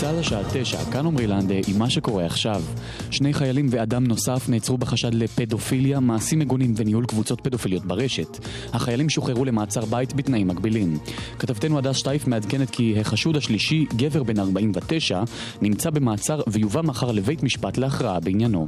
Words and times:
צה"ל 0.00 0.18
השעה 0.18 0.42
תשע, 0.52 0.84
כאן 0.92 1.06
עמרי 1.06 1.26
לנדה 1.26 1.54
עם 1.68 1.78
מה 1.78 1.90
שקורה 1.90 2.26
עכשיו. 2.26 2.62
שני 3.10 3.34
חיילים 3.34 3.66
ואדם 3.70 4.04
נוסף 4.04 4.48
נעצרו 4.48 4.78
בחשד 4.78 5.14
לפדופיליה, 5.14 6.00
מעשים 6.00 6.38
מגונים 6.38 6.72
וניהול 6.76 7.06
קבוצות 7.06 7.40
פדופיליות 7.40 7.84
ברשת. 7.84 8.38
החיילים 8.72 9.08
שוחררו 9.08 9.44
למעצר 9.44 9.84
בית 9.84 10.14
בתנאים 10.14 10.48
מגבילים. 10.48 10.98
כתבתנו 11.38 11.78
הדס 11.78 11.96
שטייף 11.96 12.26
מעדכנת 12.26 12.70
כי 12.70 13.00
החשוד 13.00 13.36
השלישי, 13.36 13.86
גבר 13.96 14.22
בן 14.22 14.38
49, 14.38 15.22
נמצא 15.62 15.90
במעצר 15.90 16.40
ויובא 16.46 16.82
מחר 16.82 17.12
לבית 17.12 17.42
משפט 17.42 17.78
להכרעה 17.78 18.20
בעניינו. 18.20 18.66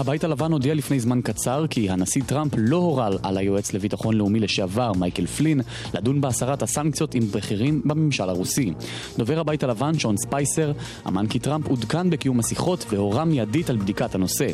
הבית 0.00 0.24
הלבן 0.24 0.52
הודיע 0.52 0.74
לפני 0.74 1.00
זמן 1.00 1.20
קצר 1.20 1.66
כי 1.70 1.90
הנשיא 1.90 2.22
טראמפ 2.26 2.52
לא 2.56 2.76
הורה 2.76 3.08
על 3.22 3.38
היועץ 3.38 3.72
לביטחון 3.72 4.14
לאומי 4.14 4.40
לשעבר, 4.40 4.92
מייקל 4.92 5.26
פלין, 5.26 5.60
לדון 5.94 6.20
בהסרת 6.20 6.62
הסנקציות 6.62 7.14
עם 7.14 7.22
בכירים 7.32 7.82
בממשל 7.84 8.28
הרוסי. 8.28 8.72
דובר 9.18 9.38
הבית 9.38 9.62
הלבן, 9.62 9.98
שון 9.98 10.16
ספייסר, 10.16 10.72
אמר 11.06 11.26
כי 11.26 11.38
טראמפ 11.38 11.66
עודכן 11.66 12.10
בקיום 12.10 12.40
השיחות 12.40 12.84
והורה 12.90 13.24
מיידית 13.24 13.70
על 13.70 13.76
בדיקת 13.76 14.14
הנושא. 14.14 14.46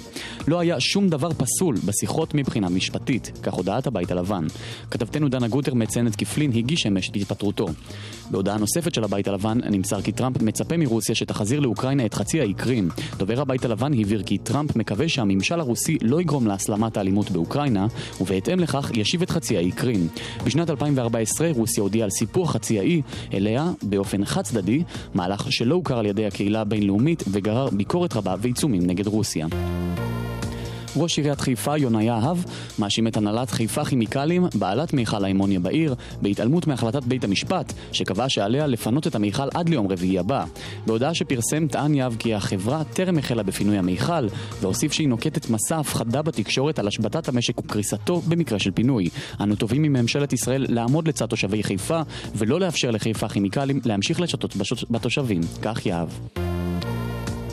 לא 0.49 0.61
היה 0.61 0.81
שום 0.81 1.09
דבר 1.09 1.31
פסול 1.33 1.77
בשיחות 1.85 2.35
מבחינה 2.35 2.69
משפטית, 2.69 3.33
כך 3.43 3.55
הודעת 3.55 3.87
הבית 3.87 4.11
הלבן. 4.11 4.47
כתבתנו 4.91 5.29
דנה 5.29 5.49
גוטר 5.49 5.75
מציינת 5.75 6.17
כי 6.17 6.25
פלין 6.25 6.53
הגיש 6.53 6.87
אמש 6.87 7.11
את 7.11 7.17
התפטרותו. 7.17 7.67
בהודעה 8.31 8.59
נוספת 8.59 8.95
של 8.95 9.05
הבית 9.05 9.29
הלבן 9.29 9.59
נמסר 9.71 10.03
כי 10.03 10.13
טראמפ 10.13 10.43
מצפה 10.43 10.77
מרוסיה 10.77 11.15
שתחזיר 11.15 11.61
לאוקראינה 11.61 12.07
את 12.07 12.15
חצי 12.15 12.41
האי 12.41 12.55
קרים. 12.55 12.89
דובר 13.17 13.41
הבית 13.41 13.65
הלבן 13.65 13.93
הבהיר 14.01 14.23
כי 14.23 14.39
טראמפ 14.39 14.77
מקווה 14.77 15.09
שהממשל 15.43 15.61
הרוסי 15.61 15.99
לא 16.03 16.21
יגרום 16.21 16.47
להסלמת 16.47 16.97
האלימות 16.97 17.31
באוקראינה, 17.31 17.87
ובהתאם 18.21 18.61
לכך 18.61 18.91
ישיב 18.95 19.23
את 19.23 19.31
חצי 19.31 19.57
האי 19.57 19.73
קרים. 19.73 20.09
בשנת 20.45 20.71
2014 20.71 21.51
רוסיה 21.55 21.83
הודיעה 21.83 22.05
על 22.05 22.11
סיפוח 22.11 22.53
חצי 22.53 22.79
האי 22.79 23.03
אליה 23.35 23.71
באופן 23.83 24.25
חד 24.25 24.43
צדדי, 24.43 24.83
מהלך 25.15 25.53
שלא 25.53 25.75
הוכר 25.75 25.99
על 25.99 26.07
ידי 26.07 26.27
הקהילה 26.27 26.61
הבינלאומית 26.61 27.25
וגרר 27.31 27.69
ביקורת 27.71 28.17
רבה 28.17 28.35
ועיצומים 28.41 28.83
נגד 28.87 29.07
רוסיה. 29.07 29.47
ראש 30.97 31.19
עיריית 31.19 31.41
חיפה, 31.41 31.79
יונה 31.79 32.03
יהב, 32.03 32.39
מאשים 32.79 33.07
את 33.07 33.17
הנהלת 33.17 33.51
חיפה 33.51 33.85
כימיקלים, 33.85 34.47
בעלת 34.55 34.93
מיכל 34.93 35.25
האמוניה 35.25 35.61
בעיר, 35.61 35.95
בהתעלמות 36.23 36.67
מהחלטת 36.67 37.03
בית 37.03 37.25
המשפט, 37.25 37.73
שקבע 37.93 38.29
שעליה 38.29 38.67
לפנות 38.67 39.07
את 39.07 39.15
המיכל 39.15 39.49
עד 39.55 39.69
ליום 39.69 39.87
רביעי 39.93 40.19
הבא. 40.19 40.45
בהודעה 40.87 41.15
שפרסם 41.15 41.67
טען 41.67 41.95
יהב 41.95 42.17
כי 42.17 42.35
החברה 42.35 42.85
טרם 42.85 43.19
החלה 43.19 43.43
בפינוי 43.43 43.79
המיכל, 43.79 44.27
והוסיף 44.61 44.93
שהיא 44.93 45.09
נוקטת 45.09 45.51
מסע 45.51 45.79
הפחדה 45.79 46.23
בתקשורת 46.23 46.79
על 46.79 46.89
השבתת 46.89 47.29
המשק 47.29 47.59
וקריסתו 47.59 48.21
במקרה 48.21 48.59
של 48.59 48.71
פינוי. 48.71 49.09
אנו 49.41 49.55
תובעים 49.55 49.83
מממשלת 49.83 50.33
ישראל 50.33 50.67
לעמוד 50.69 51.09
לצד 51.09 51.27
תושבי 51.27 51.63
חיפה, 51.63 52.01
ולא 52.35 52.61
לאפשר 52.61 52.91
לחיפה 52.91 53.29
כימיקלים 53.29 53.81
להמשיך 53.85 54.21
לשתות 54.21 54.57
בתושבים. 54.91 55.41
כך 55.63 55.87
יהב. 55.87 56.09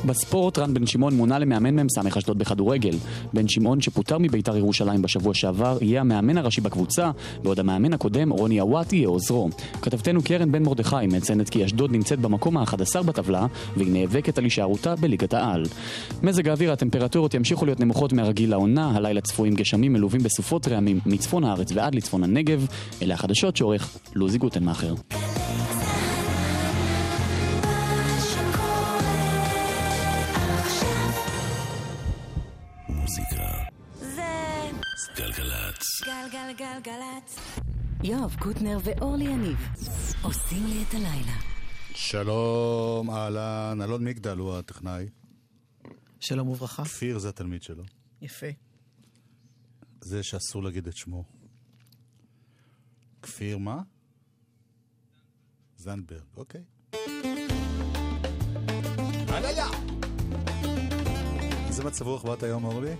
בספורט 0.05 0.59
רן 0.59 0.73
בן 0.73 0.85
שמעון 0.85 1.13
מונה 1.13 1.39
למאמן 1.39 1.85
מ"ס 1.85 1.97
אשדוד 2.17 2.37
בכדורגל. 2.37 2.95
בן 3.33 3.47
שמעון 3.47 3.81
שפוטר 3.81 4.17
מביתר 4.17 4.57
ירושלים 4.57 5.01
בשבוע 5.01 5.33
שעבר 5.33 5.77
יהיה 5.81 6.01
המאמן 6.01 6.37
הראשי 6.37 6.61
בקבוצה, 6.61 7.11
בעוד 7.43 7.59
המאמן 7.59 7.93
הקודם 7.93 8.29
רוני 8.29 8.61
אוואט 8.61 8.93
יהיה 8.93 9.07
עוזרו. 9.07 9.49
כתבתנו 9.81 10.21
קרן 10.23 10.51
בן 10.51 10.63
מרדכי 10.63 10.95
מציינת 11.07 11.49
כי 11.49 11.65
אשדוד 11.65 11.91
נמצאת 11.91 12.19
במקום 12.19 12.57
ה-11 12.57 13.03
בטבלה 13.05 13.45
והיא 13.77 13.93
נאבקת 13.93 14.37
על 14.37 14.43
הישארותה 14.43 14.95
בליגת 14.95 15.33
העל. 15.33 15.63
מזג 16.23 16.47
האוויר 16.47 16.71
הטמפרטורות 16.71 17.33
ימשיכו 17.33 17.65
להיות 17.65 17.79
נמוכות 17.79 18.13
מהרגיל 18.13 18.49
לעונה, 18.49 18.91
הלילה 18.95 19.21
צפויים 19.21 19.55
גשמים 19.55 19.93
מלווים 19.93 20.23
בסופות 20.23 20.67
רעמים 20.67 20.99
מצפון 21.05 21.43
הארץ 21.43 21.71
ועד 21.73 21.95
לצפון 21.95 22.23
הנגב. 22.23 22.65
אלה 23.01 23.13
החדשות 23.13 23.57
שעורך 23.57 23.97
לוזי 24.15 24.37
גוטנמאכר. 24.37 24.93
גלגלצ. 36.51 37.39
יואב 38.03 38.35
קוטנר 38.39 38.77
ואורלי 38.83 39.23
יניב 39.23 39.57
עושים 40.21 40.65
לי 40.65 40.83
את 40.89 40.93
הלילה. 40.93 41.33
שלום, 41.95 43.09
אהלן, 43.09 43.81
אלון 43.81 44.03
מגדל 44.03 44.37
הוא 44.37 44.57
הטכנאי. 44.57 45.09
שלום 46.19 46.49
וברכה. 46.49 46.83
כפיר 46.83 47.19
זה 47.19 47.29
התלמיד 47.29 47.63
שלו. 47.63 47.83
יפה. 48.21 48.47
זה 50.01 50.23
שאסור 50.23 50.63
להגיד 50.63 50.87
את 50.87 50.97
שמו. 50.97 51.23
כפיר 53.21 53.57
מה? 53.57 53.81
זנדברג, 55.77 56.21
אוקיי. 56.37 56.63
איזה 61.67 61.83
מצב 61.83 62.07
רוח 62.07 62.23
באת 62.23 62.43
היום, 62.43 62.63
אורלי? 62.63 62.95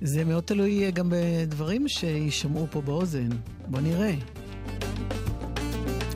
זה 0.00 0.24
מאוד 0.24 0.44
תלוי 0.44 0.90
גם 0.90 1.12
בדברים 1.12 1.88
שיישמעו 1.88 2.66
פה 2.70 2.80
באוזן. 2.80 3.28
בוא 3.66 3.80
נראה. 3.80 4.14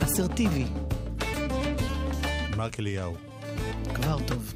אסרטיבי. 0.01 0.65
מרק 2.57 2.81
אליהו. 2.81 3.15
כבר 3.95 4.19
טוב. 4.27 4.55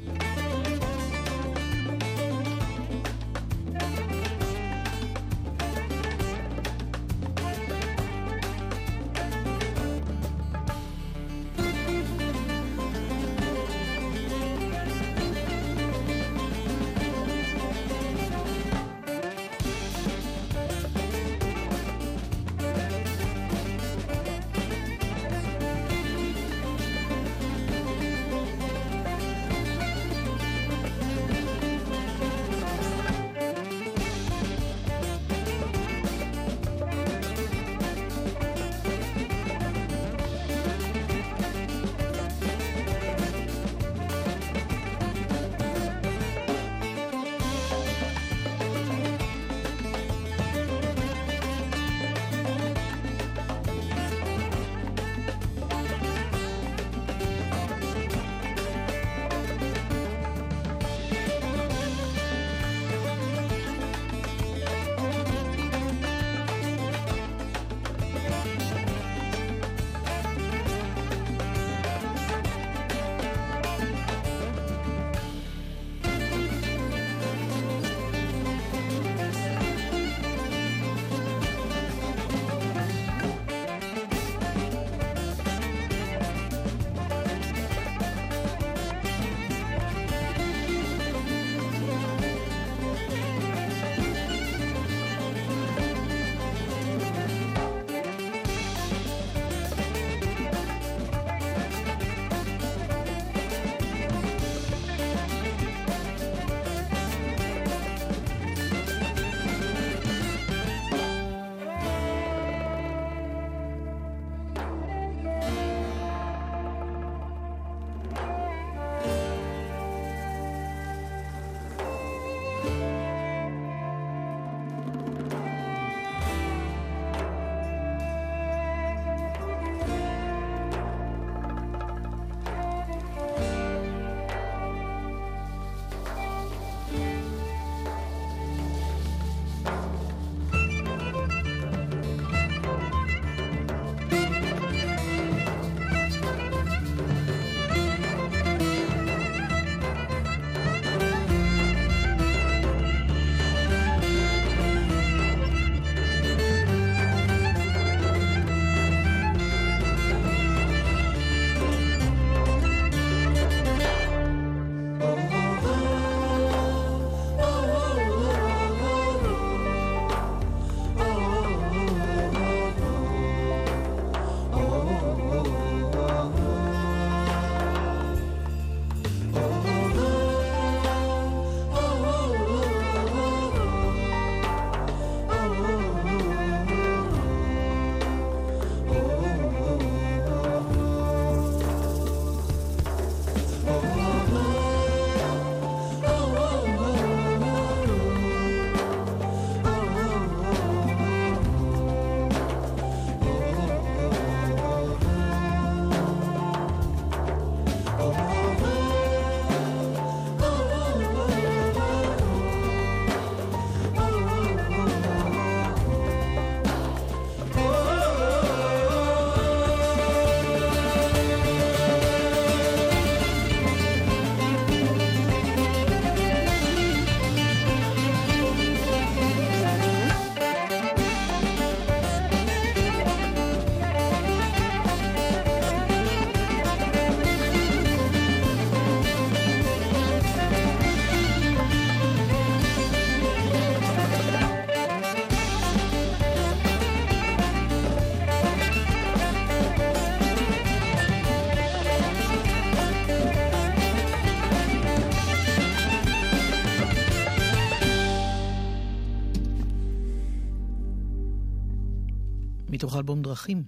מתוך 262.95 263.03
אלבום 263.03 263.21
דרכים. 263.21 263.63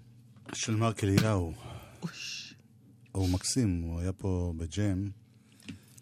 של 0.53 0.75
מרק 0.75 1.03
אליהו. 1.03 1.53
אוש. 2.01 2.53
הוא 3.11 3.29
מקסים, 3.29 3.81
הוא 3.81 3.99
היה 3.99 4.13
פה 4.13 4.53
בג'ם. 4.57 5.09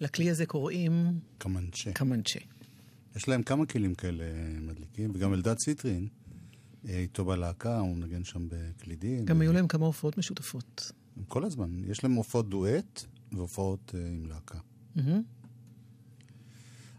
לכלי 0.01 0.30
הזה 0.30 0.45
קוראים... 0.45 1.19
קמנצ'ה. 1.38 1.92
קמנצ'ה. 1.94 2.39
יש 3.16 3.27
להם 3.27 3.44
כמה 3.44 3.66
כלים 3.66 3.95
כאלה 3.95 4.24
מדליקים, 4.62 5.12
וגם 5.13 5.33
אלדד 5.33 5.57
ציטרין, 5.60 6.07
אה, 6.88 7.00
איתו 7.00 7.25
בלהקה, 7.25 7.80
הוא 7.80 7.98
מנגן 7.98 8.24
שם 8.24 8.48
בקלידים. 8.50 9.25
גם 9.25 9.38
ו... 9.38 9.42
היו 9.42 9.54
להם 9.54 9.68
כמה 9.68 9.86
הופעות 9.86 10.18
משותפות. 10.18 10.92
כל 11.28 11.45
הזמן. 11.45 11.83
יש 11.88 12.04
להם 12.04 12.13
הופעות 12.13 12.50
דואט 12.50 13.06
והופעות 13.31 13.95
אה, 13.95 14.07
עם 14.07 14.25
להקה. 14.25 14.57
Mm-hmm. 14.98 15.01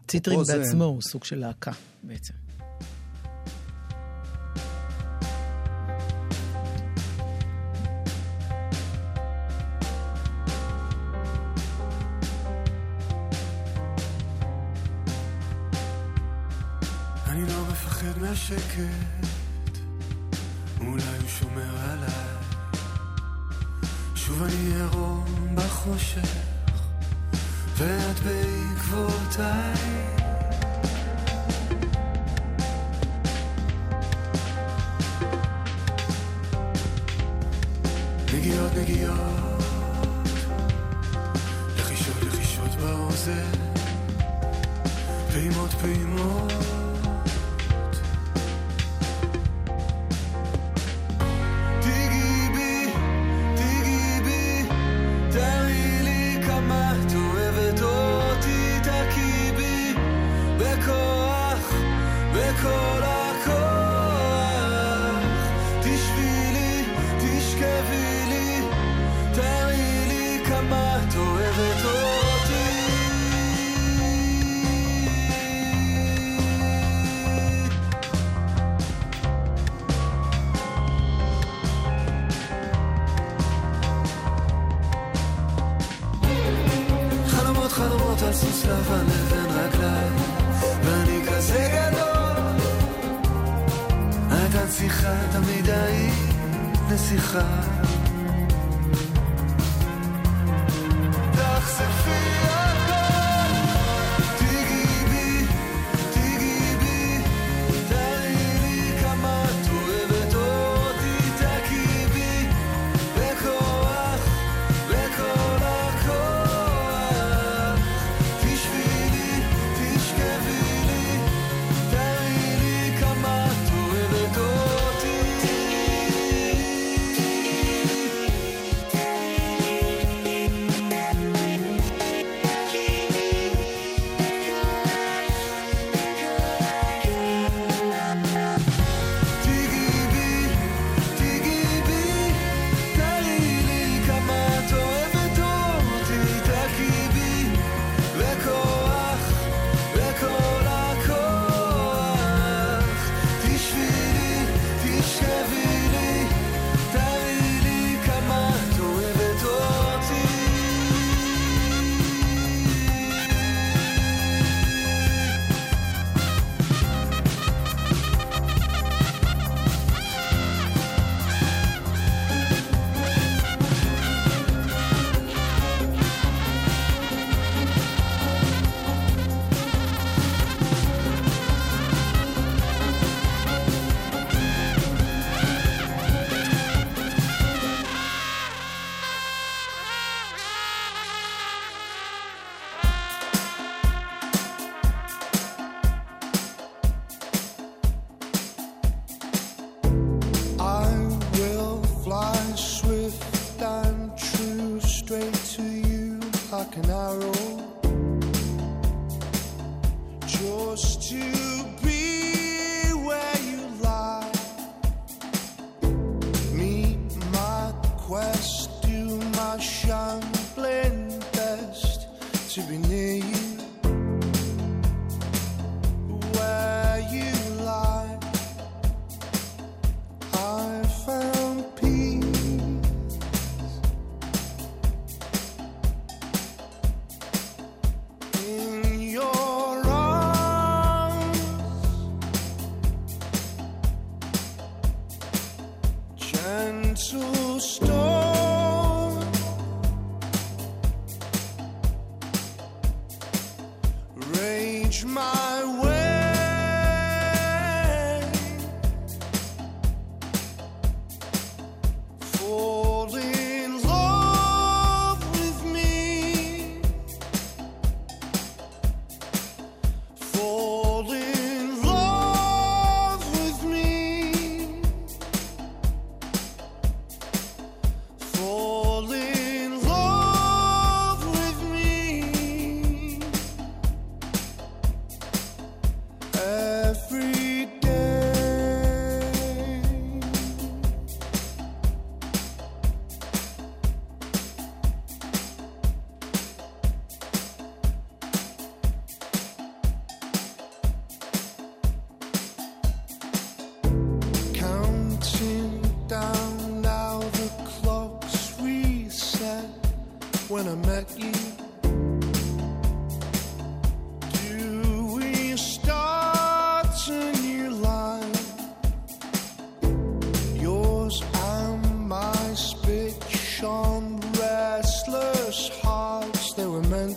ציטרין 0.07 0.39
בעצמו 0.39 0.79
זה... 0.79 0.83
הוא 0.83 1.01
סוג 1.01 1.23
של 1.23 1.39
להקה 1.39 1.71
בעצם. 2.03 2.46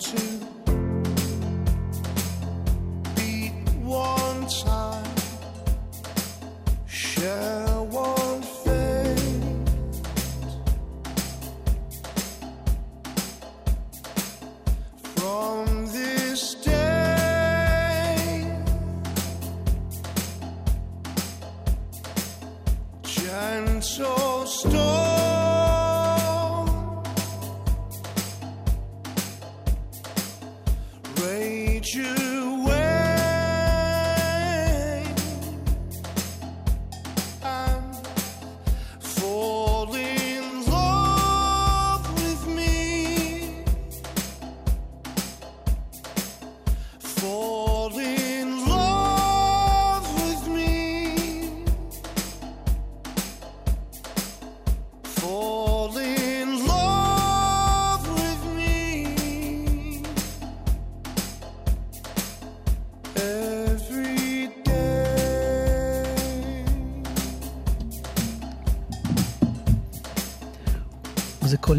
true. 0.00 0.29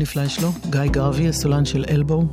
יוני 0.01 0.12
פליישלו, 0.12 0.50
גיא 0.70 0.86
גרבי, 0.86 1.29
הסולן 1.29 1.65
של 1.65 1.86
אלבו. 1.89 2.24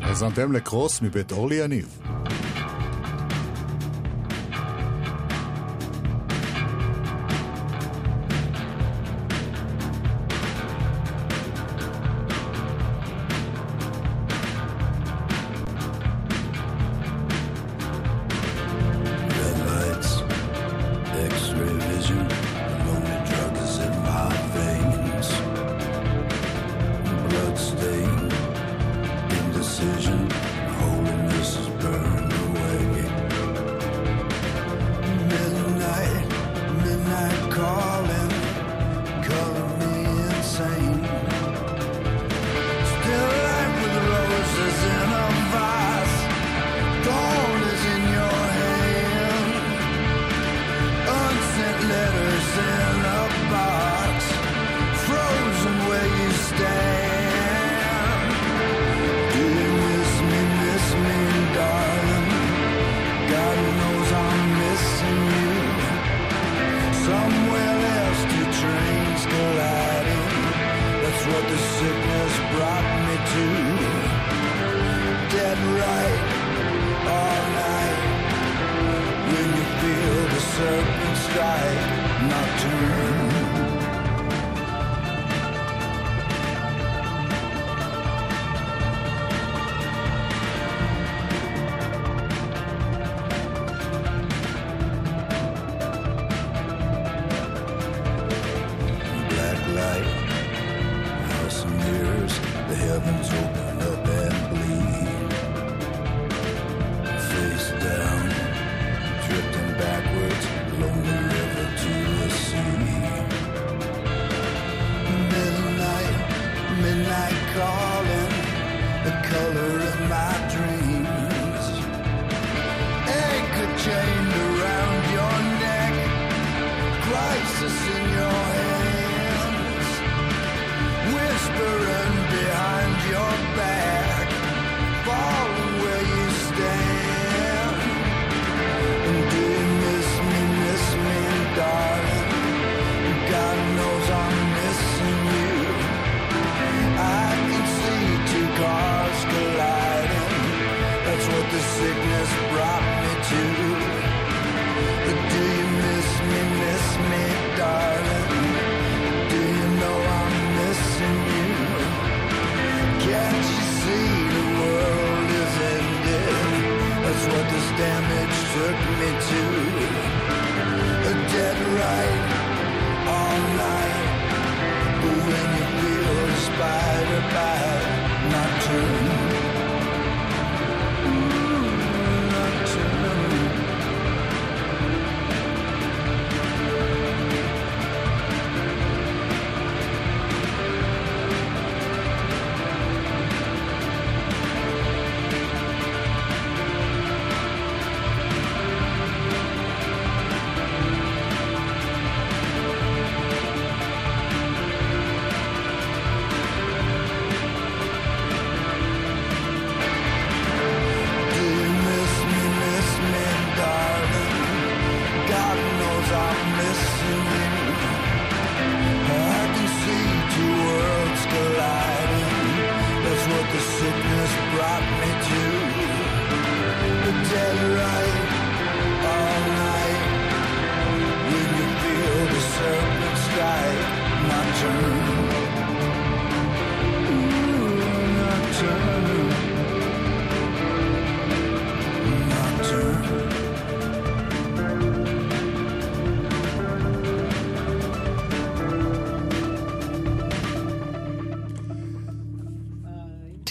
האזנתם 0.00 0.52
לקרוס 0.52 1.02
מבית 1.02 1.32
אורלי 1.32 1.54
יניב. 1.54 1.98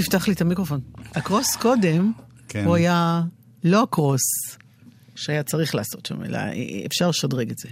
תפתח 0.04 0.28
לי 0.28 0.34
את 0.34 0.42
המיקרופון. 0.42 0.80
הקרוס 1.16 1.56
קודם, 1.56 2.12
כן. 2.48 2.66
הוא 2.66 2.76
היה 2.76 3.22
לא 3.64 3.84
הקרוס 3.84 4.22
שהיה 5.16 5.44
צריך 5.44 5.76
לעשות 5.76 6.06
שם, 6.06 6.24
אלא 6.24 6.40
אפשר 6.86 7.10
לשדרג 7.10 7.52
את 7.52 7.58
זה. 7.58 7.70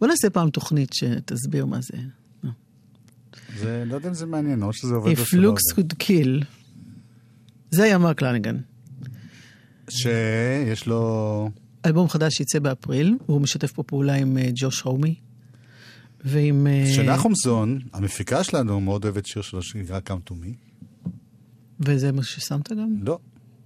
בוא 0.00 0.08
נעשה 0.08 0.30
פעם 0.30 0.50
תוכנית 0.50 0.92
שתסביר 0.92 1.66
מה 1.66 1.80
זה. 1.80 1.96
זה, 3.56 3.84
לא 3.86 3.94
יודע 3.94 4.08
אם 4.08 4.14
זה 4.14 4.26
מעניין, 4.26 4.62
או 4.62 4.72
שזה 4.72 4.94
עובד 4.94 5.18
או 5.18 5.22
If 5.22 5.26
שלא 5.26 5.52
looks 5.52 5.76
עובד. 5.76 5.92
could 5.92 5.96
kill. 6.02 6.44
זה 7.70 7.82
היה 7.82 7.98
מרק 7.98 8.22
לניגן. 8.22 8.56
שיש 9.90 10.86
לו... 10.86 11.50
אלבום 11.86 12.08
חדש 12.08 12.34
שיצא 12.34 12.58
באפריל, 12.58 13.16
והוא 13.28 13.40
משתף 13.40 13.72
פה 13.72 13.82
פעולה 13.82 14.14
עם 14.14 14.38
אה, 14.38 14.48
ג'וש 14.54 14.80
הומי. 14.80 15.14
ועם... 16.24 16.66
אה, 16.66 16.92
שנחום 16.94 17.32
זון, 17.34 17.78
המפיקה 17.92 18.44
שלנו, 18.44 18.80
מאוד 18.80 19.04
אוהבת 19.04 19.26
שיר 19.26 19.42
שלו 19.42 19.62
שנקרא 19.62 20.00
Come 20.08 20.30
to 20.30 20.32
me. 20.32 20.63
וזה 21.80 22.12
מה 22.12 22.22
ששמת 22.22 22.72
גם? 22.72 22.96
לא, 23.00 23.18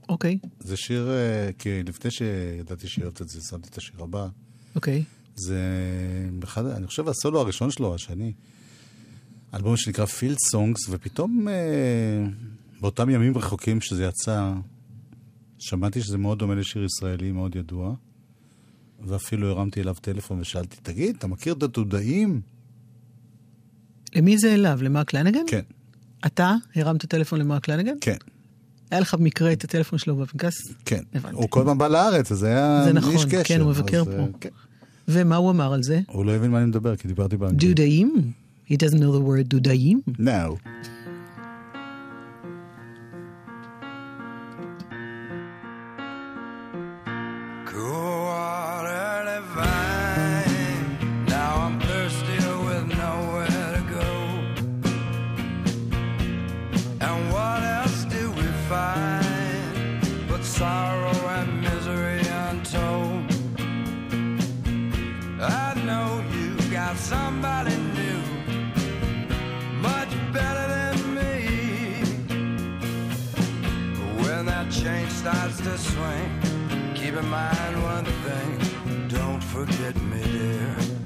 אוקיי, 0.08 0.38
זה 0.60 0.76
שיר, 0.76 1.10
אה, 1.10 1.50
כי 1.58 1.82
לפני 1.82 2.10
שידעתי 2.10 2.88
שהיא 2.88 3.02
אוהבת 3.02 3.22
את 3.22 3.28
זה, 3.28 3.40
שמתי 3.40 3.68
את 3.68 3.78
השיר 3.78 4.02
הבא. 4.02 4.28
אוקיי. 4.74 5.04
זה 5.34 5.60
אחד, 6.44 6.66
אני 6.66 6.86
חושב, 6.86 7.08
הסולו 7.08 7.40
הראשון 7.40 7.70
שלו, 7.70 7.94
השני. 7.94 8.32
אלבום 9.54 9.76
שנקרא 9.76 10.04
פילד 10.04 10.36
סונגס, 10.50 10.80
ופתאום 10.90 11.48
אה, 11.48 12.26
באותם 12.80 13.10
ימים 13.10 13.38
רחוקים 13.38 13.80
שזה 13.80 14.04
יצא, 14.04 14.52
שמעתי 15.58 16.02
שזה 16.02 16.18
מאוד 16.18 16.38
דומה 16.38 16.54
לשיר 16.54 16.84
ישראלי 16.84 17.32
מאוד 17.32 17.56
ידוע, 17.56 17.94
ואפילו 19.00 19.48
הרמתי 19.48 19.80
אליו 19.80 19.94
טלפון 19.94 20.40
ושאלתי, 20.40 20.76
תגיד, 20.82 21.16
אתה 21.16 21.26
מכיר 21.26 21.54
את 21.54 21.62
הדודאים? 21.62 22.40
למי 24.14 24.38
זה 24.38 24.54
אליו? 24.54 24.78
למרק 24.82 25.14
לניגן? 25.14 25.44
כן, 25.46 25.62
אתה 26.26 26.54
הרמת 26.76 27.06
טלפון 27.06 27.40
למרק 27.40 27.68
לניגן? 27.68 27.94
כן, 28.00 28.16
היה 28.90 29.00
לך 29.00 29.14
במקרה 29.14 29.52
את 29.52 29.64
הטלפון 29.64 29.98
שלו 29.98 30.16
בפנקס? 30.16 30.72
כן. 30.84 31.02
הבנתי. 31.14 31.36
הוא 31.36 31.46
כל 31.50 31.60
הזמן 31.60 31.78
בא 31.78 31.88
לארץ, 31.88 32.32
אז 32.32 32.42
היה 32.42 32.80
זה 32.84 32.90
איש 32.90 32.96
נכון, 32.96 33.14
קשר. 33.30 33.42
כן, 33.44 33.60
הוא 33.60 33.70
מבקר 33.70 34.00
אז, 34.00 34.06
פה. 34.06 34.12
אה, 34.12 34.26
כן. 34.40 34.48
ומה 35.08 35.36
הוא 35.36 35.50
אמר 35.50 35.72
על 35.72 35.82
זה? 35.82 36.00
הוא 36.06 36.24
לא 36.24 36.32
הבין 36.32 36.50
מה 36.50 36.58
אני 36.58 36.66
מדבר, 36.66 36.96
כי 36.96 37.08
דיברתי 37.08 37.36
באנגלית. 37.36 37.60
דודאים? 37.60 38.32
He 38.68 38.72
doesn't 38.72 38.98
know 38.98 39.12
the 39.18 39.28
word 39.28 39.48
דודאים? 39.48 40.00
No. 40.18 40.70
Forget 79.66 79.96
me, 80.02 80.22
dear. 80.22 80.97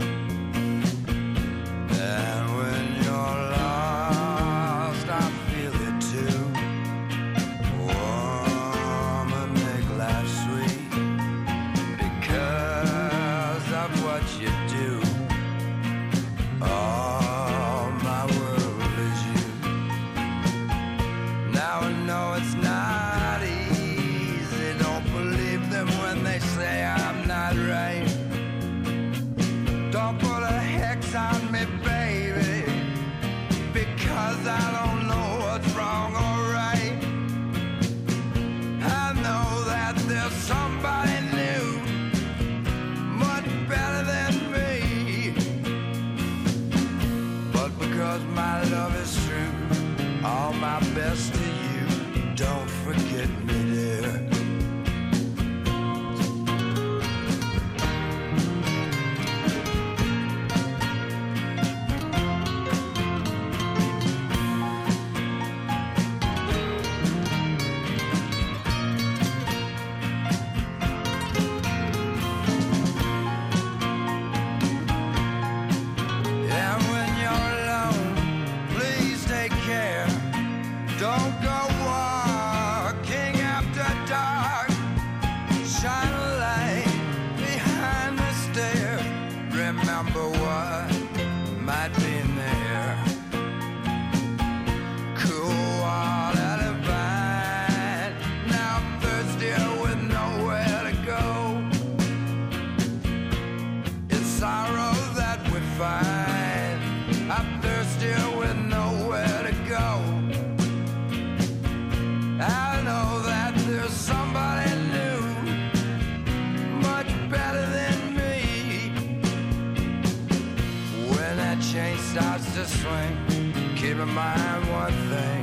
Mind 124.14 124.64
one 124.82 124.98
thing 125.10 125.42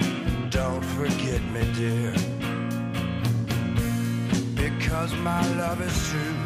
don't 0.49 0.86
forget 0.97 1.41
me, 1.53 1.63
dear. 1.77 2.13
Because 4.63 5.12
my 5.29 5.43
love 5.62 5.79
is 5.89 5.97
true, 6.10 6.38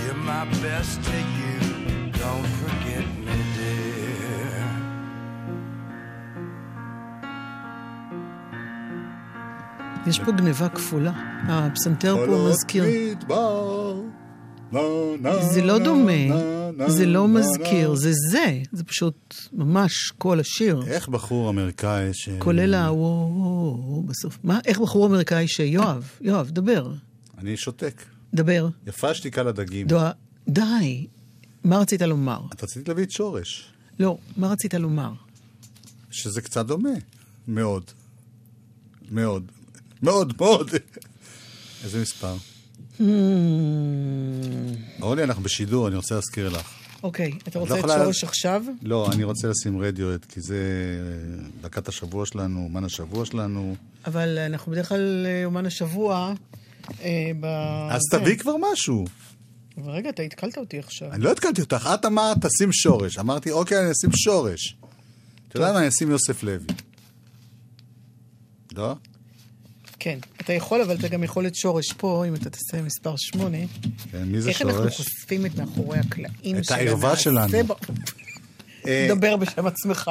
give 0.00 0.18
my 0.32 0.44
best 0.64 0.94
to 1.08 1.16
you. 1.38 1.56
Don't 2.22 2.48
forget 2.60 3.06
me, 3.26 3.36
dear. 3.56 3.84
יש 10.06 10.18
פה 10.18 10.32
גניבה 10.32 10.68
כפולה. 10.68 11.12
הפסנתר 11.48 12.16
פה 12.26 12.48
מזכיר. 12.50 12.84
זה 15.40 15.62
לא 15.62 15.78
דומה, 15.78 16.12
נה, 16.76 16.84
נה, 16.84 16.90
זה 16.90 17.06
לא 17.06 17.28
נה, 17.28 17.40
מזכיר, 17.40 17.88
נה. 17.90 17.96
זה 17.96 18.12
זה. 18.30 18.62
זה 18.72 18.84
פשוט 18.84 19.34
ממש 19.52 20.12
כל 20.18 20.40
השיר. 20.40 20.82
איך 20.86 21.08
בחור 21.08 21.50
אמריקאי 21.50 22.14
ש... 22.14 22.28
כולל 22.38 22.74
ה... 22.74 22.92
וואו, 22.92 23.32
וואו, 23.34 23.82
וואו, 23.84 24.02
בסוף. 24.02 24.38
מה? 24.44 24.60
איך 24.64 24.80
בחור 24.80 25.06
אמריקאי 25.06 25.48
ש... 25.48 25.58
יואב, 25.58 26.10
יואב, 26.20 26.50
דבר. 26.50 26.92
אני 27.38 27.56
שותק. 27.56 28.02
דבר. 28.34 28.68
יפה 28.86 29.14
שתיקה 29.14 29.42
לדגים. 29.42 29.86
דוע, 29.86 30.10
די. 30.48 31.06
מה 31.64 31.78
רצית 31.78 32.02
לומר? 32.02 32.40
את 32.52 32.64
רצית 32.64 32.88
להביא 32.88 33.04
את 33.04 33.10
שורש, 33.10 33.70
לא, 33.98 34.18
מה 34.36 34.48
רצית 34.48 34.74
לומר? 34.74 35.12
שזה 36.10 36.42
קצת 36.42 36.66
דומה. 36.66 36.90
מאוד. 37.48 37.84
מאוד. 39.10 39.44
מאוד, 40.02 40.34
מאוד. 40.40 40.70
איזה 41.84 42.02
מספר? 42.02 42.36
Hmm, 42.98 43.04
אורלי, 45.02 45.24
אנחנו 45.24 45.42
בשידור, 45.42 45.88
אני 45.88 45.96
רוצה 45.96 46.14
להזכיר 46.14 46.48
לך. 46.48 46.74
אוקיי, 47.02 47.32
אתה 47.48 47.58
רוצה 47.58 47.74
לא 47.74 47.78
את 47.80 47.84
יכולה- 47.84 48.04
שורש 48.04 48.24
עכשיו? 48.24 48.62
לא, 48.82 49.08
אני 49.12 49.24
רוצה 49.24 49.48
לשים 49.48 49.78
רדיואט, 49.82 50.24
כי 50.24 50.40
זה 50.40 50.56
אה, 50.56 51.44
דקת 51.60 51.88
השבוע 51.88 52.26
שלנו, 52.26 52.60
אומן 52.64 52.84
השבוע 52.84 53.24
שלנו. 53.26 53.76
אבל 54.06 54.38
אנחנו 54.38 54.72
בדרך 54.72 54.88
כלל 54.88 55.26
אה, 55.26 55.44
אומן 55.44 55.66
השבוע. 55.66 56.32
אה, 57.02 57.30
ב... 57.40 57.44
אז 57.90 58.00
זה. 58.10 58.18
תביא 58.18 58.36
כבר 58.38 58.52
משהו. 58.72 59.04
רגע, 59.84 60.08
אתה 60.08 60.22
התקלת 60.22 60.58
אותי 60.58 60.78
עכשיו. 60.78 61.12
אני 61.12 61.22
לא 61.24 61.30
התקלתי 61.32 61.60
אותך, 61.60 61.90
את 61.94 62.04
אמרת, 62.04 62.36
תשים 62.46 62.72
שורש. 62.72 63.18
אמרתי, 63.18 63.50
אוקיי, 63.50 63.78
אני 63.80 63.90
אשים 63.90 64.10
שורש. 64.12 64.76
אתה 65.48 65.56
יודע 65.58 65.72
מה, 65.72 65.78
אני 65.78 65.88
אשים 65.88 66.10
יוסף 66.10 66.42
לוי. 66.42 66.66
לא? 68.76 68.94
כן, 70.04 70.18
אתה 70.40 70.52
יכול, 70.52 70.82
אבל 70.82 70.96
אתה 70.96 71.08
גם 71.08 71.24
יכול 71.24 71.46
את 71.46 71.54
שורש 71.54 71.92
פה, 71.92 72.24
אם 72.28 72.34
אתה 72.34 72.50
תעשה 72.50 72.82
מספר 72.82 73.14
שמונה. 73.16 73.58
כן, 74.12 74.22
מי 74.24 74.40
זה 74.40 74.48
איך 74.48 74.62
אנחנו 74.62 74.78
שורש? 74.82 74.96
חושפים 74.96 75.46
את 75.46 75.56
מאחורי 75.58 75.98
הקלעים 75.98 76.58
את 76.58 76.70
הערווה 76.70 77.16
שלנו. 77.16 77.52
אה, 78.86 79.06
דבר 79.10 79.36
בשם 79.36 79.66
עצמך. 79.66 80.10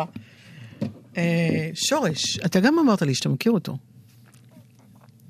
אה, 1.18 1.70
שורש, 1.74 2.40
אתה 2.46 2.60
גם 2.60 2.80
אמרת 2.80 3.02
לי 3.02 3.16
שאתה 3.16 3.30
מכיר 3.30 3.52
אותו. 3.52 3.78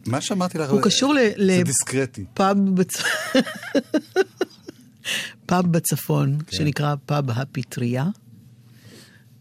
מה 0.06 0.22
שאמרתי 0.22 0.58
לך, 0.58 0.70
הוא 0.70 0.82
קשור 0.84 1.14
ל- 1.14 1.18
ל- 1.38 1.58
זה 1.58 1.64
דיסקרטי. 1.64 2.26
פאב 2.34 2.58
בצ... 2.74 2.94
פאב 5.48 5.72
בצפון, 5.72 6.38
כן. 6.48 6.58
שנקרא 6.58 6.96
פאב 7.06 7.30
הפטריה. 7.30 8.06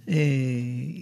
אה, 0.08 0.14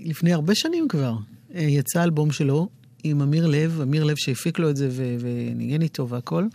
לפני 0.05 0.33
הרבה 0.33 0.55
שנים 0.55 0.89
כבר 0.89 1.15
יצא 1.55 2.03
אלבום 2.03 2.33
שלו 2.33 2.69
עם 3.05 3.23
אמיר 3.23 3.47
לב, 3.47 3.81
אמיר 3.83 4.05
לב 4.05 4.17
שהפיק 4.17 4.59
לו 4.59 4.71
את 4.71 4.77
זה 4.77 4.89
ו- 4.91 5.17
וניגן 5.21 5.83
איתו 5.83 6.09
והכל. 6.09 6.47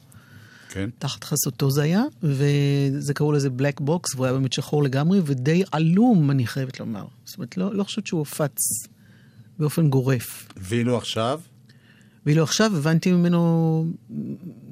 כן. 0.70 0.90
תחת 1.00 1.24
חסותו 1.24 1.72
זה 1.72 1.82
היה, 1.82 2.04
וזה 2.24 3.14
קראו 3.14 3.32
לזה 3.32 3.50
Black 3.50 3.82
Box, 3.82 4.16
והוא 4.16 4.26
היה 4.26 4.34
באמת 4.34 4.54
שחור 4.54 4.84
לגמרי, 4.84 5.22
ודי 5.26 5.64
עלום, 5.72 6.32
אני 6.32 6.48
חייבת 6.48 6.80
לומר. 6.80 7.06
זאת 7.26 7.38
אומרת, 7.38 7.58
לא, 7.58 7.76
לא 7.76 7.84
חושבת 7.84 8.08
שהוא 8.08 8.20
הופץ 8.20 8.58
באופן 9.60 9.90
גורף. 9.90 10.48
ואילו 10.58 10.98
עכשיו, 10.98 11.40
ואילו 12.26 12.44
עכשיו 12.44 12.78
הבנתי 12.78 13.12
ממנו, 13.12 13.86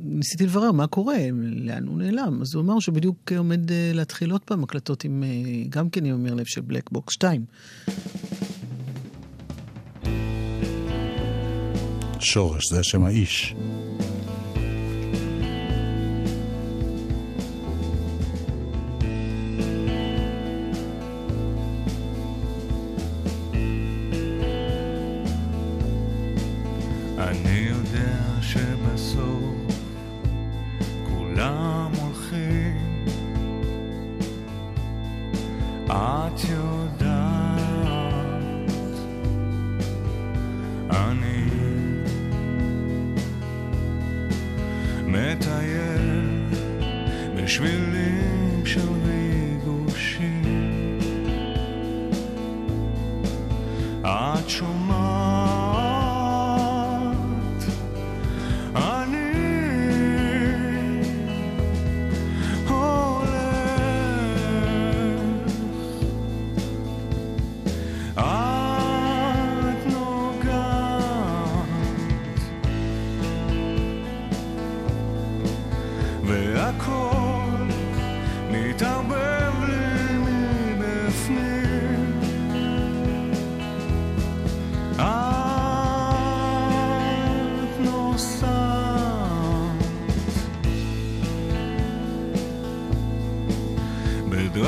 ניסיתי 0.04 0.46
לברר 0.46 0.72
מה 0.72 0.88
קורה, 0.88 1.18
לאן 1.42 1.88
הוא 1.88 1.98
נעלם. 1.98 2.42
אז 2.42 2.56
הוא 2.56 2.64
אמר 2.64 2.80
שהוא 2.80 2.96
בדיוק 2.96 3.32
עומד 3.38 3.72
אה, 3.72 3.92
להתחיל 3.94 4.32
עוד 4.32 4.42
פעם 4.42 4.64
הקלטות 4.64 5.04
עם, 5.04 5.24
אה, 5.24 5.30
גם 5.70 5.90
כן 5.90 6.06
עם 6.06 6.14
אמיר 6.14 6.34
לב 6.34 6.46
של 6.46 6.62
בלק 6.62 6.92
בוקס 6.92 7.14
2. 7.14 7.46
שורש, 12.24 12.70
זה 12.70 12.80
השם 12.80 13.04
האיש. 13.04 13.56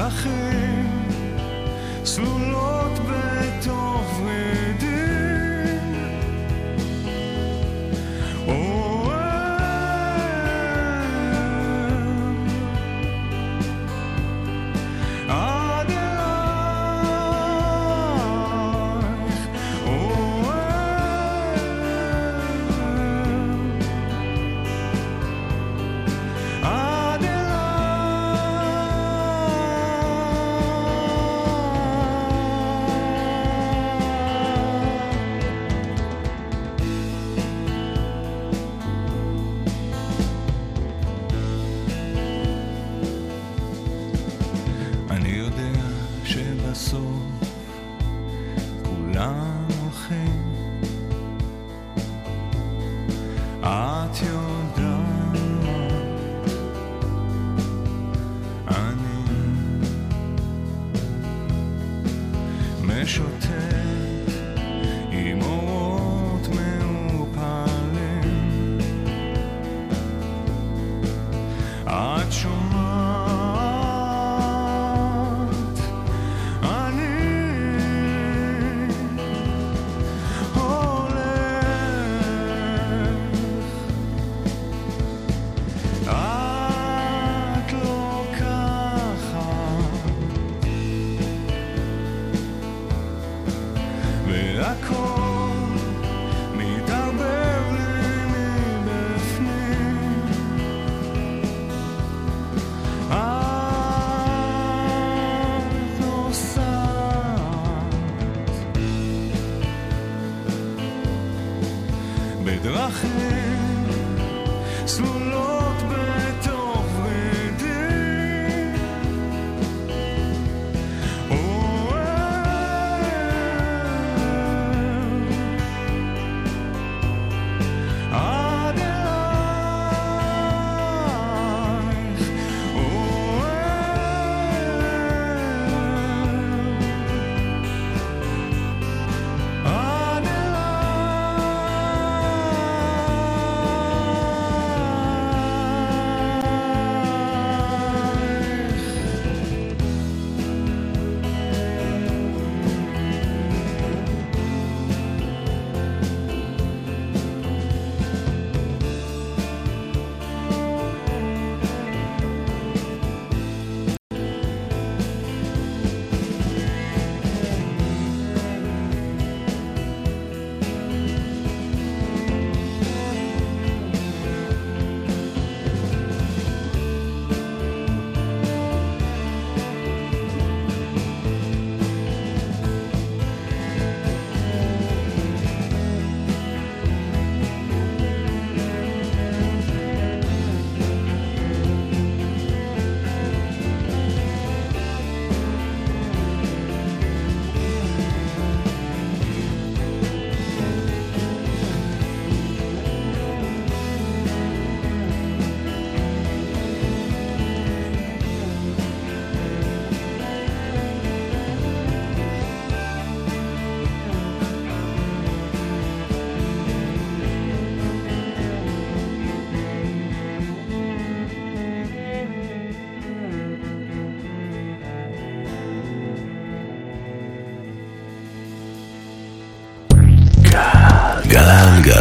בדרכים 0.06 0.55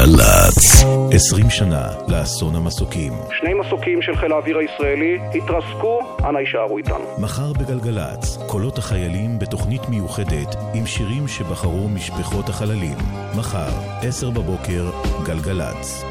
גלגלצ. 0.05 0.85
20 1.13 1.51
שנה 1.51 1.89
לאסון 2.09 2.57
המסוקים. 2.57 3.13
שני 3.41 3.55
מסוקים 3.55 4.03
של 4.03 4.17
חיל 4.17 4.33
האוויר 4.33 4.59
הישראלי 4.59 5.19
התרסקו, 5.35 6.01
אנא 6.29 6.39
יישארו 6.39 6.79
איתנו. 6.79 7.05
מחר 7.19 7.53
בגלגלצ, 7.53 8.39
קולות 8.47 8.79
החיילים 8.79 9.39
בתוכנית 9.39 9.89
מיוחדת 9.89 10.57
עם 10.75 10.87
שירים 10.87 11.29
שבחרו 11.29 11.89
משפחות 11.89 12.49
החללים. 12.49 12.97
מחר, 13.37 13.71
10 14.03 14.31
בבוקר, 14.31 14.91
גלגלצ. 15.27 16.05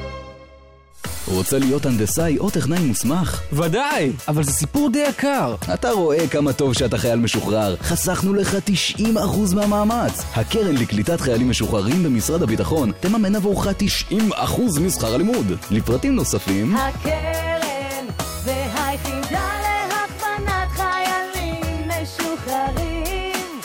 רוצה 1.27 1.59
להיות 1.59 1.85
הנדסאי 1.85 2.37
או 2.37 2.49
טכנאי 2.49 2.79
מוסמך? 2.79 3.41
ודאי, 3.53 4.11
אבל 4.27 4.43
זה 4.43 4.51
סיפור 4.51 4.89
די 4.89 5.05
יקר. 5.09 5.55
אתה 5.73 5.91
רואה 5.91 6.27
כמה 6.27 6.53
טוב 6.53 6.73
שאתה 6.73 6.97
חייל 6.97 7.19
משוחרר. 7.19 7.75
חסכנו 7.81 8.33
לך 8.33 8.57
90% 8.99 9.55
מהמאמץ. 9.55 10.23
הקרן 10.35 10.75
לקליטת 10.75 11.21
חיילים 11.21 11.49
משוחררים 11.49 12.03
במשרד 12.03 12.43
הביטחון 12.43 12.91
תממן 12.99 13.35
עבורך 13.35 13.67
90% 14.11 14.79
משכר 14.81 15.13
הלימוד. 15.13 15.51
לפרטים 15.71 16.15
נוספים... 16.15 16.75
הקרן 16.75 18.05
והיחידה 18.43 19.49
להכוונת 19.63 20.69
חיילים 20.71 21.87
משוחררים 21.87 23.61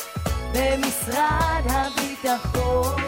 במשרד 0.53 1.65
הביטחון 1.69 3.03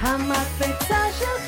המקפצה 0.00 0.98
שלך 1.18 1.45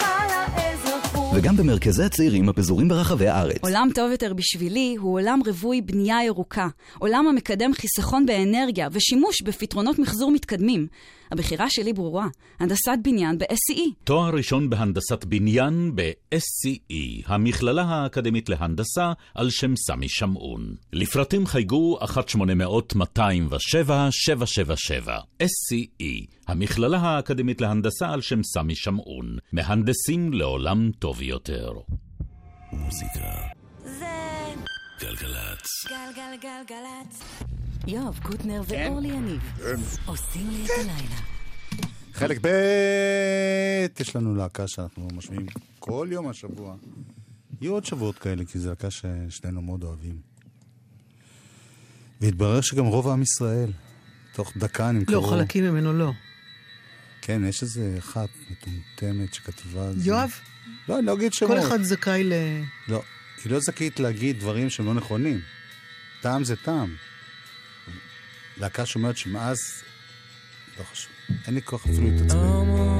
וגם 1.38 1.56
במרכזי 1.56 2.04
הצעירים 2.04 2.48
הפזורים 2.48 2.88
ברחבי 2.88 3.28
הארץ. 3.28 3.58
עולם 3.60 3.88
טוב 3.94 4.10
יותר 4.10 4.34
בשבילי 4.34 4.96
הוא 4.98 5.14
עולם 5.14 5.40
רווי 5.46 5.80
בנייה 5.80 6.24
ירוקה. 6.24 6.68
עולם 6.98 7.26
המקדם 7.28 7.72
חיסכון 7.74 8.26
באנרגיה 8.26 8.88
ושימוש 8.92 9.42
בפתרונות 9.42 9.98
מחזור 9.98 10.30
מתקדמים. 10.30 10.86
הבחירה 11.30 11.70
שלי 11.70 11.92
ברורה, 11.92 12.28
הנדסת 12.60 12.98
בניין 13.02 13.38
ב-SCE. 13.38 13.80
תואר 14.04 14.30
ראשון 14.34 14.70
בהנדסת 14.70 15.24
בניין 15.24 15.92
ב-SCE, 15.94 17.22
המכללה 17.26 17.82
האקדמית 17.82 18.48
להנדסה 18.48 19.12
על 19.34 19.50
שם 19.50 19.76
סמי 19.76 20.08
שמעון. 20.08 20.74
לפרטים 20.92 21.46
חייגו 21.46 21.98
1-800-207-777. 22.02 22.06
SCE, 25.42 26.26
המכללה 26.48 26.98
האקדמית 26.98 27.60
להנדסה 27.60 28.08
על 28.10 28.20
שם 28.20 28.42
סמי 28.42 28.74
שמעון. 28.74 29.38
מהנדסים 29.52 30.32
לעולם 30.32 30.90
טוב 30.98 31.22
יותר. 31.22 31.72
מוזיקה. 32.72 33.57
גלגלצ. 35.00 35.86
גלגלגלגלצ. 35.88 37.22
יואב 37.86 38.18
קוטנר 38.22 38.62
ואורלי 38.68 39.08
יניב 39.08 39.40
עושים 40.06 40.50
לי 40.50 40.64
את 40.64 40.70
הלילה. 40.78 41.16
חלק 42.12 42.38
ב', 42.42 42.48
יש 44.00 44.16
לנו 44.16 44.34
להקה 44.34 44.68
שאנחנו 44.68 45.08
משמיעים 45.14 45.46
כל 45.78 46.08
יום 46.10 46.28
השבוע. 46.28 46.76
יהיו 47.60 47.72
עוד 47.72 47.84
שבועות 47.84 48.18
כאלה, 48.18 48.44
כי 48.44 48.58
זו 48.58 48.68
להקה 48.68 48.88
ששנינו 48.90 49.62
מאוד 49.62 49.84
אוהבים. 49.84 50.20
והתברר 52.20 52.60
שגם 52.60 52.86
רוב 52.86 53.08
עם 53.08 53.22
ישראל, 53.22 53.72
תוך 54.32 54.56
דקה 54.56 54.92
נמכרו... 54.92 55.14
לא, 55.14 55.26
חלקים 55.30 55.64
ממנו 55.64 55.92
לא. 55.92 56.12
כן, 57.22 57.44
יש 57.44 57.62
איזה 57.62 57.94
אחת 57.98 58.28
מטומטמת 58.50 59.34
שכתבה 59.34 59.86
על 59.88 59.98
זה. 59.98 60.08
יואב? 60.08 60.30
לא, 60.88 60.98
אני 60.98 61.06
לא 61.06 61.14
אגיד 61.14 61.32
שמות. 61.32 61.50
כל 61.52 61.58
אחד 61.58 61.82
זכאי 61.82 62.24
ל... 62.24 62.32
לא, 62.88 63.02
היא 63.44 63.52
לא 63.52 63.60
זכאית 63.60 64.00
להגיד 64.00 64.38
דברים 64.40 64.70
שהם 64.70 64.86
לא 64.86 64.94
נכונים. 64.94 65.40
טעם 66.20 66.44
זה 66.44 66.56
טעם. 66.56 66.96
להקה 68.56 68.86
שאומרת 68.86 69.16
שמאז... 69.16 69.82
לא 70.78 70.84
חשוב. 70.84 71.12
אין 71.46 71.54
לי 71.54 71.62
כוח 71.62 71.86
אפילו 71.86 72.10
להתעצבן. 72.10 72.38
This 72.38 72.97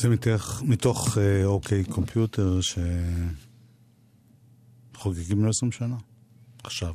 זה 0.00 0.08
מתוך, 0.08 0.62
מתוך 0.62 1.18
אה, 1.18 1.44
אוקיי 1.44 1.84
קומפיוטר 1.84 2.58
שחוגגים 4.96 5.44
לו 5.44 5.50
20 5.50 5.72
שנה, 5.72 5.96
עכשיו. 6.64 6.94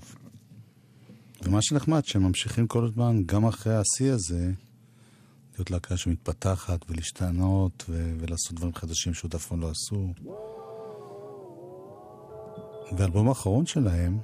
ומה 1.43 1.61
שנחמד, 1.61 2.05
שהם 2.05 2.23
ממשיכים 2.23 2.67
כל 2.67 2.85
הזמן, 2.85 3.23
גם 3.25 3.45
אחרי 3.45 3.75
השיא 3.75 4.11
הזה, 4.11 4.51
להיות 5.53 5.71
להקה 5.71 5.97
שמתפתחת 5.97 6.79
ולהשתנות 6.89 7.85
ו- 7.89 8.15
ולעשות 8.19 8.53
דברים 8.53 8.73
חדשים 8.73 9.13
שעוד 9.13 9.35
אף 9.35 9.45
פעם 9.47 9.61
לא 9.61 9.69
עשו. 9.69 10.13
והאלבום 12.97 13.29
האחרון 13.29 13.65
שלהם, 13.65 14.19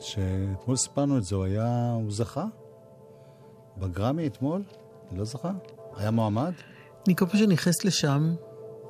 שאתמול 0.00 0.76
סיפרנו 0.76 1.18
את 1.18 1.24
זה, 1.24 1.36
הוא 1.36 1.44
היה, 1.44 1.92
הוא 1.92 2.12
זכה 2.12 2.46
בגרמי 3.78 4.26
אתמול, 4.26 4.62
לא 5.12 5.24
זכה? 5.24 5.52
היה 5.96 6.10
מועמד? 6.10 6.52
אני 7.10 7.16
כל 7.16 7.26
פעם 7.26 7.38
שאני 7.38 7.54
נכנסת 7.54 7.84
לשם, 7.84 8.34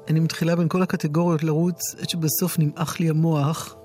אני 0.08 0.20
מתחילה 0.20 0.56
בין 0.56 0.68
כל 0.68 0.82
הקטגוריות 0.82 1.42
לרוץ, 1.42 1.80
עד 2.00 2.08
שבסוף 2.08 2.58
נמעך 2.58 3.00
לי 3.00 3.10
המוח. 3.10 3.76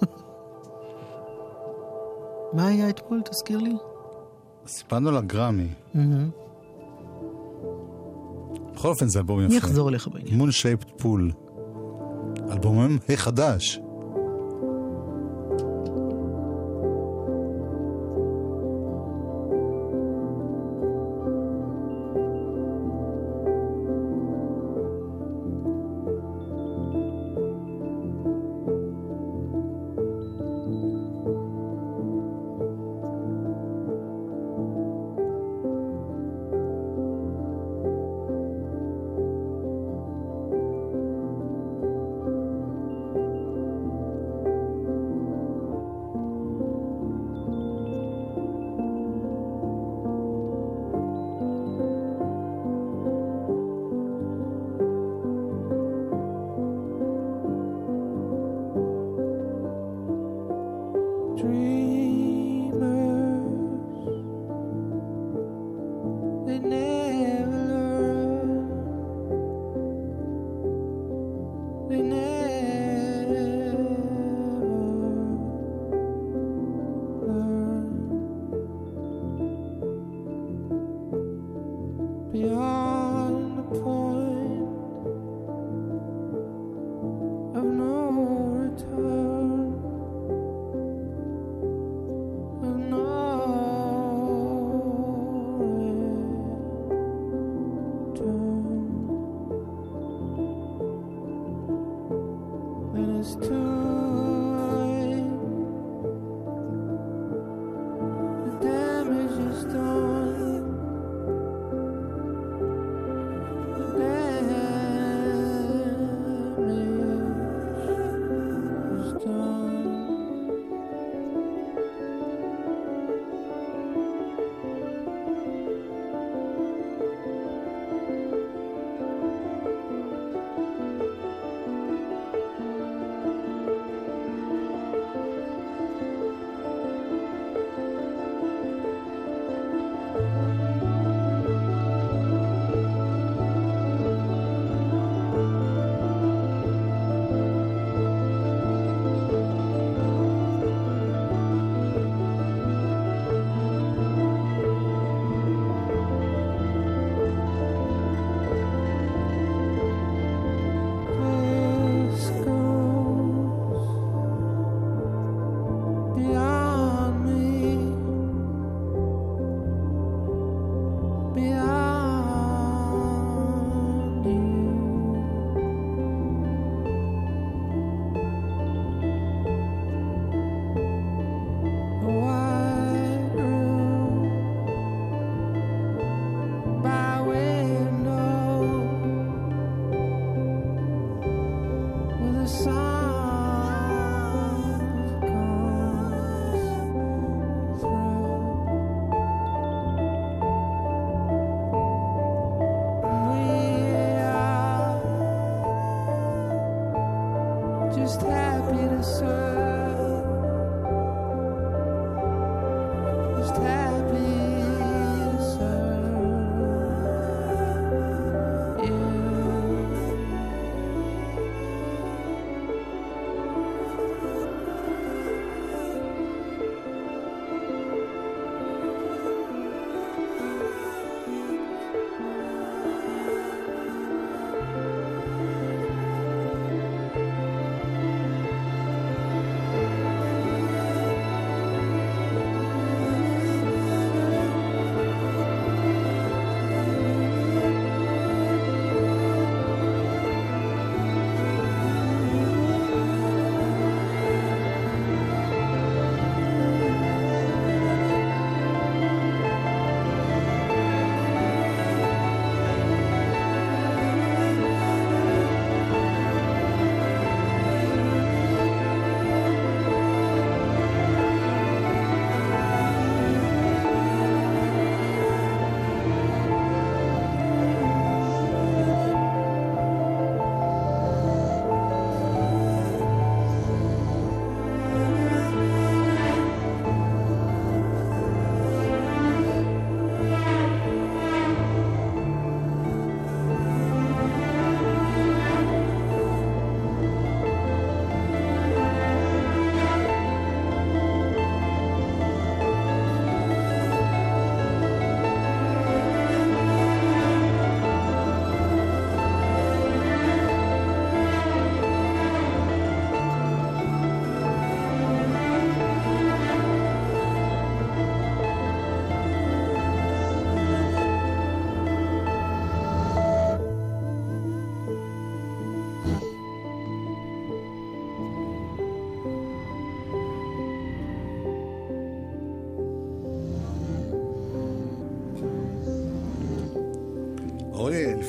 מה 2.54 2.68
היה 2.68 2.90
אתמול? 2.90 3.22
תזכיר 3.32 3.58
לי. 3.58 3.74
סיפרנו 4.68 5.12
לגרמי. 5.12 5.68
מהמם. 5.94 6.30
בכל 8.74 8.88
אופן 8.88 9.08
זה 9.08 9.20
אלבום 9.20 9.40
יפה. 9.40 9.52
אני 9.52 9.58
אחזור 9.58 9.90
אליך 9.90 10.08
בעניין. 10.08 10.38
מון 10.38 10.52
שייפט 10.52 10.88
פול. 10.98 11.32
אלבומם 12.52 12.98
חדש. 13.16 13.80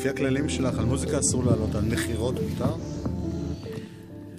לפי 0.06 0.14
הכללים 0.14 0.48
שלך, 0.48 0.78
על 0.78 0.84
מוזיקה 0.84 1.18
אסור 1.18 1.44
לעלות, 1.44 1.74
על 1.74 1.84
מכירות 1.84 2.34
מותר? 2.50 2.74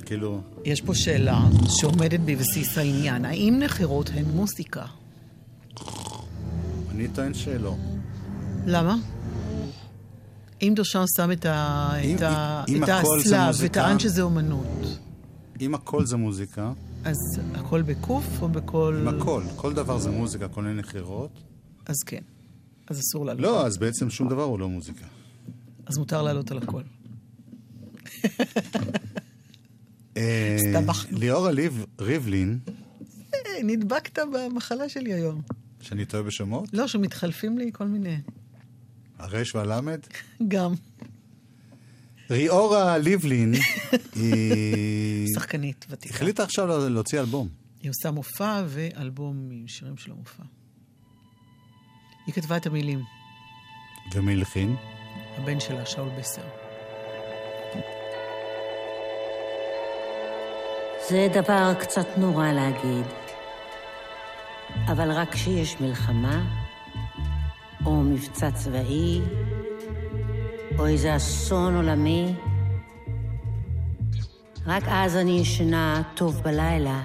כאילו... 0.06 0.42
יש 0.66 0.82
פה 0.82 0.96
שאלה 0.96 1.40
שעומדת 1.68 2.20
בבסיס 2.26 2.78
העניין. 2.78 3.26
האם 3.26 3.60
נחירות 3.64 4.10
הן 4.14 4.26
מוזיקה? 4.26 4.86
אני 6.92 7.08
טוען 7.08 7.34
שלא. 7.34 7.76
למה? 8.66 8.96
אם 10.62 10.74
דושן 10.76 11.04
שם 11.18 11.32
את, 11.32 11.46
ה... 11.46 11.90
אם- 12.04 12.16
את, 12.16 12.22
ה... 12.22 12.64
אם 12.68 12.84
את 12.84 12.90
הכל 12.90 13.20
זה 13.20 13.40
האסלה 13.40 13.48
מוזיקה- 13.48 13.80
וטען 13.80 14.00
שזה 14.00 14.22
אומנות, 14.22 14.68
אם 15.62 15.76
הכל 15.76 16.06
זה 16.06 16.18
מוזיקה, 16.18 16.72
אז 17.06 17.18
הכל 17.56 17.82
בקוף 17.82 18.26
או 18.42 18.50
בכל... 18.50 19.00
אם 19.02 19.08
הכל, 19.22 19.42
כל 19.56 19.74
דבר 19.74 20.00
זה 20.00 20.12
מוזיקה, 20.12 20.48
כולל 20.48 20.74
נחירות, 20.74 21.32
אז 21.86 21.96
כן. 22.06 22.22
אז 22.88 23.00
אסור 23.00 23.26
לעלות. 23.26 23.42
לא, 23.44 23.66
אז 23.66 23.78
בעצם 23.78 24.10
שום 24.10 24.30
דבר 24.30 24.44
הוא 24.44 24.60
לא 24.60 24.70
מוזיקה. 24.70 25.06
אז 25.88 25.98
מותר 25.98 26.22
לעלות 26.22 26.52
על 26.52 26.58
הכל. 26.58 26.82
אה, 30.18 30.56
הסתבכנו. 30.56 31.18
ליאורה 31.18 31.52
ריבלין, 32.00 32.60
אה, 33.34 33.40
נדבקת 33.64 34.20
במחלה 34.34 34.90
שלי 34.90 35.14
היום. 35.14 35.42
שאני 35.82 36.06
טועה 36.06 36.24
בשמות, 36.24 36.70
לא, 36.74 36.88
שמתחלפים 36.88 37.58
לי 37.58 37.70
כל 37.74 37.88
מיני. 37.88 38.18
הרש 39.20 39.56
והלמד, 39.56 40.00
גם. 40.48 40.74
ליאורה 42.30 42.98
ליבלין, 42.98 43.54
היא 44.16 45.28
שחקנית 45.36 45.86
ותיקה. 45.90 46.16
החליטה 46.16 46.44
עכשיו 46.44 46.68
לה- 46.68 46.90
להוציא 46.90 47.20
אלבום. 47.20 47.48
היא 47.82 47.90
עושה 47.92 48.12
מופע 48.12 48.64
ואלבום 48.68 49.50
עם 49.52 49.68
שירים 49.68 49.98
של 49.98 50.12
המופע. 50.12 50.44
היא 52.26 52.34
כתבה 52.36 52.58
את 52.58 52.66
המילים, 52.66 53.00
ומי 54.14 54.32
הלחין? 54.34 54.76
הבן 55.38 55.60
שלה, 55.60 55.86
שאול 55.86 56.10
בסר. 56.20 56.42
זה 61.10 61.28
דבר 61.34 61.74
קצת 61.80 62.08
נורא 62.18 62.52
להגיד, 62.52 63.06
אבל 64.88 65.12
רק 65.12 65.32
כשיש 65.32 65.82
מלחמה, 65.82 66.42
או 67.86 67.96
מבצע 67.96 68.52
צבאי, 68.52 69.22
או 70.80 70.88
איזה 70.88 71.16
אסון 71.16 71.76
עולמי, 71.76 72.34
רק 74.66 74.84
אז 74.88 75.16
אני 75.16 75.40
ישנה 75.40 76.02
טוב 76.16 76.42
בלילה. 76.44 77.04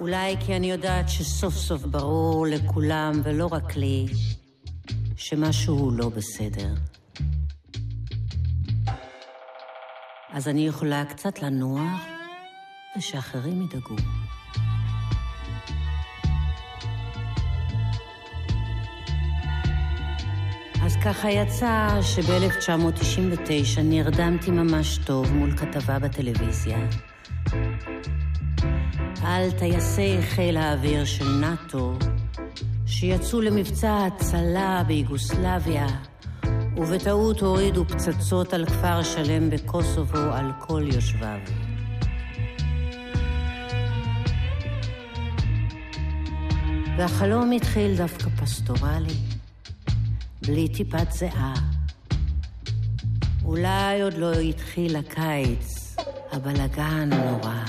אולי 0.00 0.36
כי 0.40 0.56
אני 0.56 0.70
יודעת 0.70 1.08
שסוף 1.08 1.54
סוף 1.54 1.82
ברור 1.82 2.46
לכולם, 2.46 3.12
ולא 3.24 3.48
רק 3.52 3.76
לי, 3.76 4.06
שמשהו 5.20 5.90
לא 5.90 6.08
בסדר. 6.08 6.74
אז 10.32 10.48
אני 10.48 10.66
יכולה 10.66 11.04
קצת 11.04 11.42
לנוח, 11.42 12.02
ושאחרים 12.98 13.62
ידאגו. 13.62 13.94
אז 20.82 20.96
ככה 21.04 21.30
יצא 21.30 21.88
שב-1999 22.02 23.80
נרדמתי 23.84 24.50
ממש 24.50 24.98
טוב 24.98 25.32
מול 25.32 25.56
כתבה 25.56 25.98
בטלוויזיה 25.98 26.78
על 29.22 29.50
טייסי 29.58 30.22
חיל 30.22 30.56
האוויר 30.56 31.04
של 31.04 31.28
נאט"ו 31.28 31.98
שיצאו 33.00 33.40
למבצע 33.40 34.06
הצלה 34.06 34.82
ביוגוסלביה 34.86 35.86
ובטעות 36.76 37.40
הורידו 37.40 37.84
פצצות 37.84 38.52
על 38.52 38.66
כפר 38.66 39.02
שלם 39.02 39.50
בקוסובו 39.50 40.18
על 40.18 40.52
כל 40.58 40.82
יושביו. 40.94 41.38
והחלום 46.98 47.52
התחיל 47.52 47.96
דווקא 47.96 48.30
פסטורלי, 48.30 49.14
בלי 50.42 50.68
טיפת 50.68 51.12
זיעה. 51.12 51.54
אולי 53.44 54.02
עוד 54.02 54.14
לא 54.14 54.32
התחיל 54.32 54.96
הקיץ, 54.96 55.96
הבלגן 56.32 57.12
הנורא. 57.12 57.64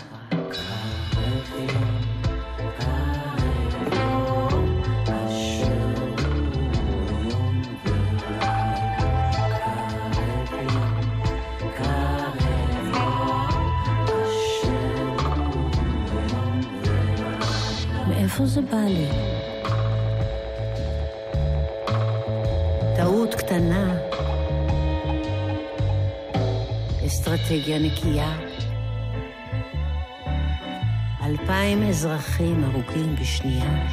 מאיפה 18.31 18.45
זה 18.45 18.61
בא 18.61 18.77
לי? 18.77 19.07
טעות 22.95 23.35
קטנה, 23.35 23.97
אסטרטגיה 27.05 27.79
נקייה. 27.79 28.33
אלפיים 31.25 31.83
אזרחים 31.83 32.63
הרוגים 32.63 33.15
בשנייה. 33.15 33.87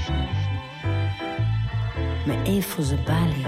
מאיפה 2.26 2.82
זה 2.82 2.97
בא 2.97 3.20
לי? 3.36 3.45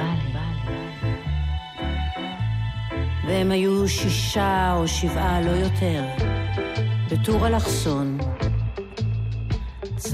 והם 3.27 3.51
היו 3.51 3.89
שישה 3.89 4.75
או 4.77 4.89
שבעה, 4.89 5.41
לא 5.41 5.51
יותר, 5.51 6.05
בטור 7.11 7.47
אלכסון. 7.47 8.10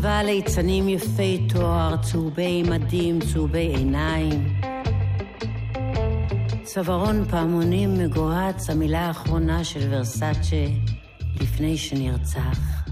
צבא 0.07 0.23
ליצנים 0.23 0.89
יפי 0.89 1.47
תואר, 1.49 1.97
צהובי 2.03 2.63
מדים, 2.63 3.19
צהובי 3.21 3.59
עיניים. 3.59 4.61
צווארון 6.63 7.25
פעמונים 7.25 7.99
מגוהץ, 7.99 8.71
המילה 8.71 9.01
האחרונה 9.01 9.65
של 9.65 9.89
ורסאצ'ה 9.91 10.67
לפני 11.41 11.77
שנרצח. 11.77 12.85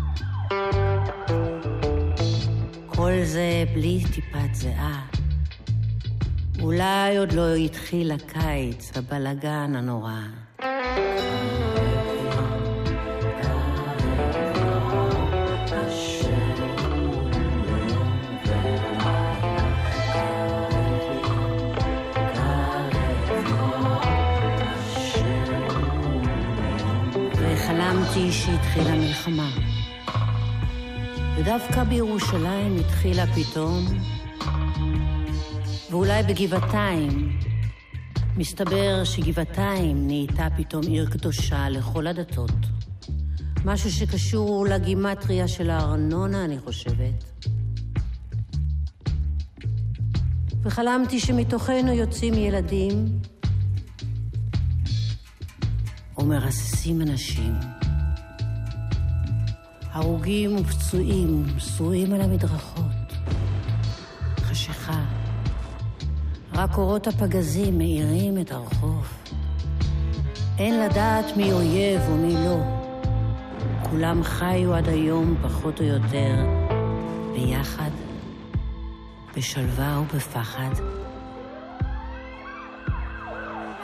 כל 2.87 3.12
זה 3.25 3.65
בלי 3.75 4.05
טיפת 4.15 4.55
זיעה. 4.55 5.07
אולי 6.61 7.17
עוד 7.17 7.33
לא 7.33 7.55
התחיל 7.55 8.12
הקיץ, 8.12 8.97
הבלגן 8.97 9.77
הנורא. 9.77 10.43
שהתחילה 28.33 28.95
מלחמה. 28.97 29.51
ודווקא 31.37 31.85
בירושלים 31.85 32.77
התחילה 32.81 33.25
פתאום, 33.27 33.87
ואולי 35.91 36.22
בגבעתיים. 36.22 37.39
מסתבר 38.37 39.05
שגבעתיים 39.05 40.07
נהייתה 40.07 40.49
פתאום 40.57 40.83
עיר 40.87 41.11
קדושה 41.11 41.68
לכל 41.68 42.07
הדתות. 42.07 42.51
משהו 43.64 43.93
שקשור 43.93 44.66
לגימטריה 44.66 45.49
של 45.49 45.70
הארנונה, 45.70 46.45
אני 46.45 46.59
חושבת. 46.59 47.49
וחלמתי 50.62 51.20
שמתוכנו 51.20 51.93
יוצאים 51.93 52.35
ילדים 52.35 53.18
ומרססים 56.18 57.01
אנשים. 57.01 57.74
הרוגים 59.95 60.57
ופצועים 60.57 61.47
שרועים 61.59 62.12
על 62.12 62.20
המדרכות. 62.20 63.12
חשיכה. 64.40 65.05
רק 66.55 66.78
אורות 66.78 67.07
הפגזים 67.07 67.78
מאירים 67.78 68.40
את 68.40 68.53
הרחוב. 68.53 69.07
אין 70.59 70.80
לדעת 70.80 71.36
מי 71.36 71.53
אויב 71.53 72.01
ומי 72.11 72.34
לא. 72.34 72.59
כולם 73.90 74.22
חיו 74.22 74.74
עד 74.74 74.88
היום, 74.88 75.36
פחות 75.42 75.80
או 75.80 75.84
יותר, 75.84 76.34
ביחד, 77.32 77.90
בשלווה 79.36 80.01
ובפחד. 80.01 80.70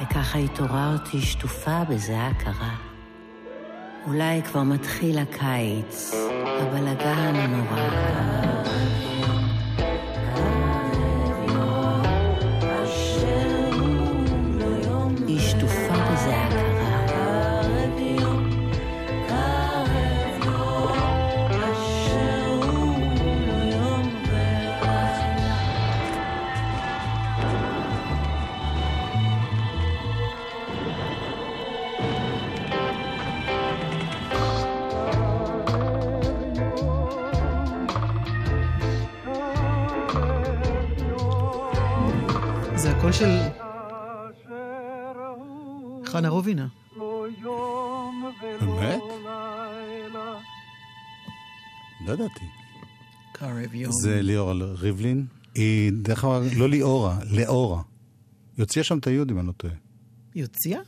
וככה 0.02 0.38
התעוררתי 0.38 1.20
שטופה 1.20 1.84
בזיעה 1.84 2.34
קרה. 2.34 2.89
אולי 4.06 4.42
כבר 4.42 4.62
מתחיל 4.62 5.18
הקיץ, 5.18 6.14
הבלגן 6.60 7.34
הנורא. 7.34 9.09
ליאורה 54.54 54.74
ריבלין. 54.74 55.26
היא, 55.54 55.92
דרך 55.92 56.24
אגב, 56.24 56.44
לא 56.56 56.68
ליאורה, 56.68 57.18
לאורה. 57.30 57.82
היא 58.56 58.62
הוציאה 58.62 58.84
שם 58.84 58.98
את 58.98 59.06
היוד, 59.06 59.30
אם 59.30 59.38
אני 59.38 59.46
לא 59.46 59.52
טועה. 59.52 59.74
היא 60.34 60.42
הוציאה? 60.42 60.80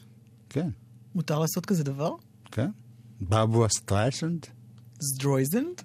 כן. 0.49 0.69
מותר 1.15 1.39
לעשות 1.39 1.67
כזה 1.67 1.85
דבר? 1.85 2.15
כן. 2.51 2.71
ברברה 3.21 3.69
סטרייסנד. 3.69 4.47
זדרויזנד? 4.99 5.83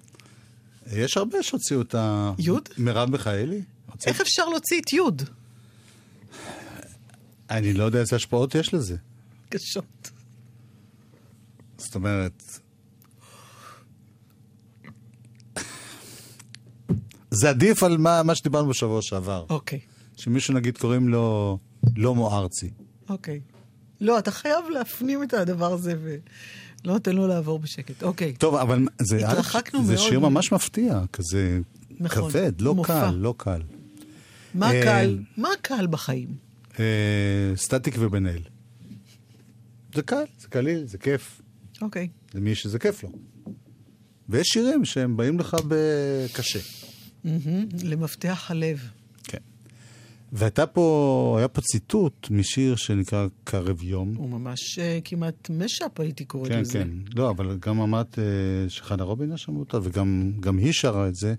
יש 0.92 1.16
הרבה 1.16 1.42
שהוציאו 1.42 1.80
את 1.80 1.94
ה... 1.94 2.32
יוד? 2.38 2.68
מרב 2.78 3.10
מיכאלי. 3.10 3.62
איך 4.06 4.20
אפשר 4.20 4.48
להוציא 4.48 4.80
את 4.80 4.92
יוד? 4.92 5.22
אני 7.50 7.72
לא 7.72 7.84
יודע 7.84 8.00
איזה 8.00 8.16
השפעות 8.16 8.54
יש 8.54 8.74
לזה. 8.74 8.96
קשות. 9.48 10.10
זאת 11.78 11.94
אומרת... 11.94 12.42
זה 17.30 17.48
עדיף 17.50 17.82
על 17.82 17.96
מה, 17.96 18.22
מה 18.22 18.34
שדיברנו 18.34 18.68
בשבוע 18.68 19.02
שעבר. 19.02 19.44
אוקיי. 19.50 19.80
שמישהו 20.16 20.54
נגיד 20.54 20.78
קוראים 20.78 21.08
לו 21.08 21.58
לא 21.96 22.14
מוארצי. 22.14 22.70
אוקיי. 23.08 23.40
לא, 24.00 24.18
אתה 24.18 24.30
חייב 24.30 24.64
להפנים 24.70 25.22
את 25.22 25.34
הדבר 25.34 25.72
הזה 25.72 25.94
ולא 26.02 26.94
נותן 26.94 27.16
לו 27.16 27.26
לעבור 27.26 27.58
בשקט. 27.58 28.02
אוקיי. 28.02 28.32
טוב, 28.32 28.54
אבל 28.54 28.86
זה, 28.98 29.28
התרחקנו 29.28 29.84
זה 29.84 29.94
מאוד 29.94 30.08
שיר 30.08 30.20
ממש 30.20 30.52
מפתיע, 30.52 31.00
כזה 31.12 31.60
נכון, 31.90 32.30
כבד, 32.30 32.60
לא 32.60 32.74
מופע. 32.74 33.10
קל, 33.10 33.14
לא 33.14 33.34
קל. 33.36 33.62
מה 34.54 34.74
אה, 34.74 34.82
קל? 34.82 35.18
מה 35.36 35.48
קל 35.62 35.86
בחיים? 35.86 36.28
אה, 36.80 36.84
סטטיק 37.56 37.94
ובן 37.98 38.26
אל. 38.26 38.42
זה 39.94 40.02
קל, 40.02 40.24
זה 40.40 40.48
קליל, 40.48 40.86
זה 40.86 40.98
כיף. 40.98 41.40
אוקיי. 41.82 42.08
למי 42.34 42.54
שזה 42.54 42.78
כיף 42.78 43.02
לו. 43.02 43.10
ויש 44.28 44.46
שירים 44.46 44.84
שהם 44.84 45.16
באים 45.16 45.38
לך 45.38 45.56
בקשה. 45.68 46.58
מהמם, 47.24 47.66
למפתח 47.84 48.46
הלב. 48.50 48.80
כן. 49.24 49.38
והייתה 50.32 50.66
פה, 50.66 51.34
היה 51.38 51.48
פה 51.48 51.60
ציטוט 51.60 52.28
משיר 52.30 52.76
שנקרא 52.76 53.26
קרב 53.44 53.82
יום. 53.82 54.14
הוא 54.16 54.30
ממש 54.30 54.78
אה, 54.78 54.98
כמעט 55.04 55.50
משאפ 55.50 56.00
הייתי 56.00 56.24
קוראת 56.24 56.48
כן, 56.52 56.60
לזה. 56.60 56.72
כן. 56.72 56.88
לא, 57.16 57.30
אבל 57.30 57.56
גם 57.60 57.80
אמרת 57.80 58.18
אה, 58.18 58.24
שחנה 58.68 59.02
רובינה 59.04 59.36
שמעו 59.36 59.60
אותה, 59.60 59.78
וגם 59.82 60.32
גם 60.40 60.58
היא 60.58 60.72
שרה 60.72 61.08
את 61.08 61.14
זה. 61.14 61.34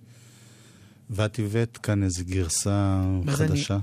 ואת 1.10 1.40
הבאת 1.40 1.78
כאן 1.78 2.04
איזו 2.04 2.24
גרסה 2.26 3.02
זה 3.26 3.44
אני- 3.44 3.50
חדשה. 3.50 3.78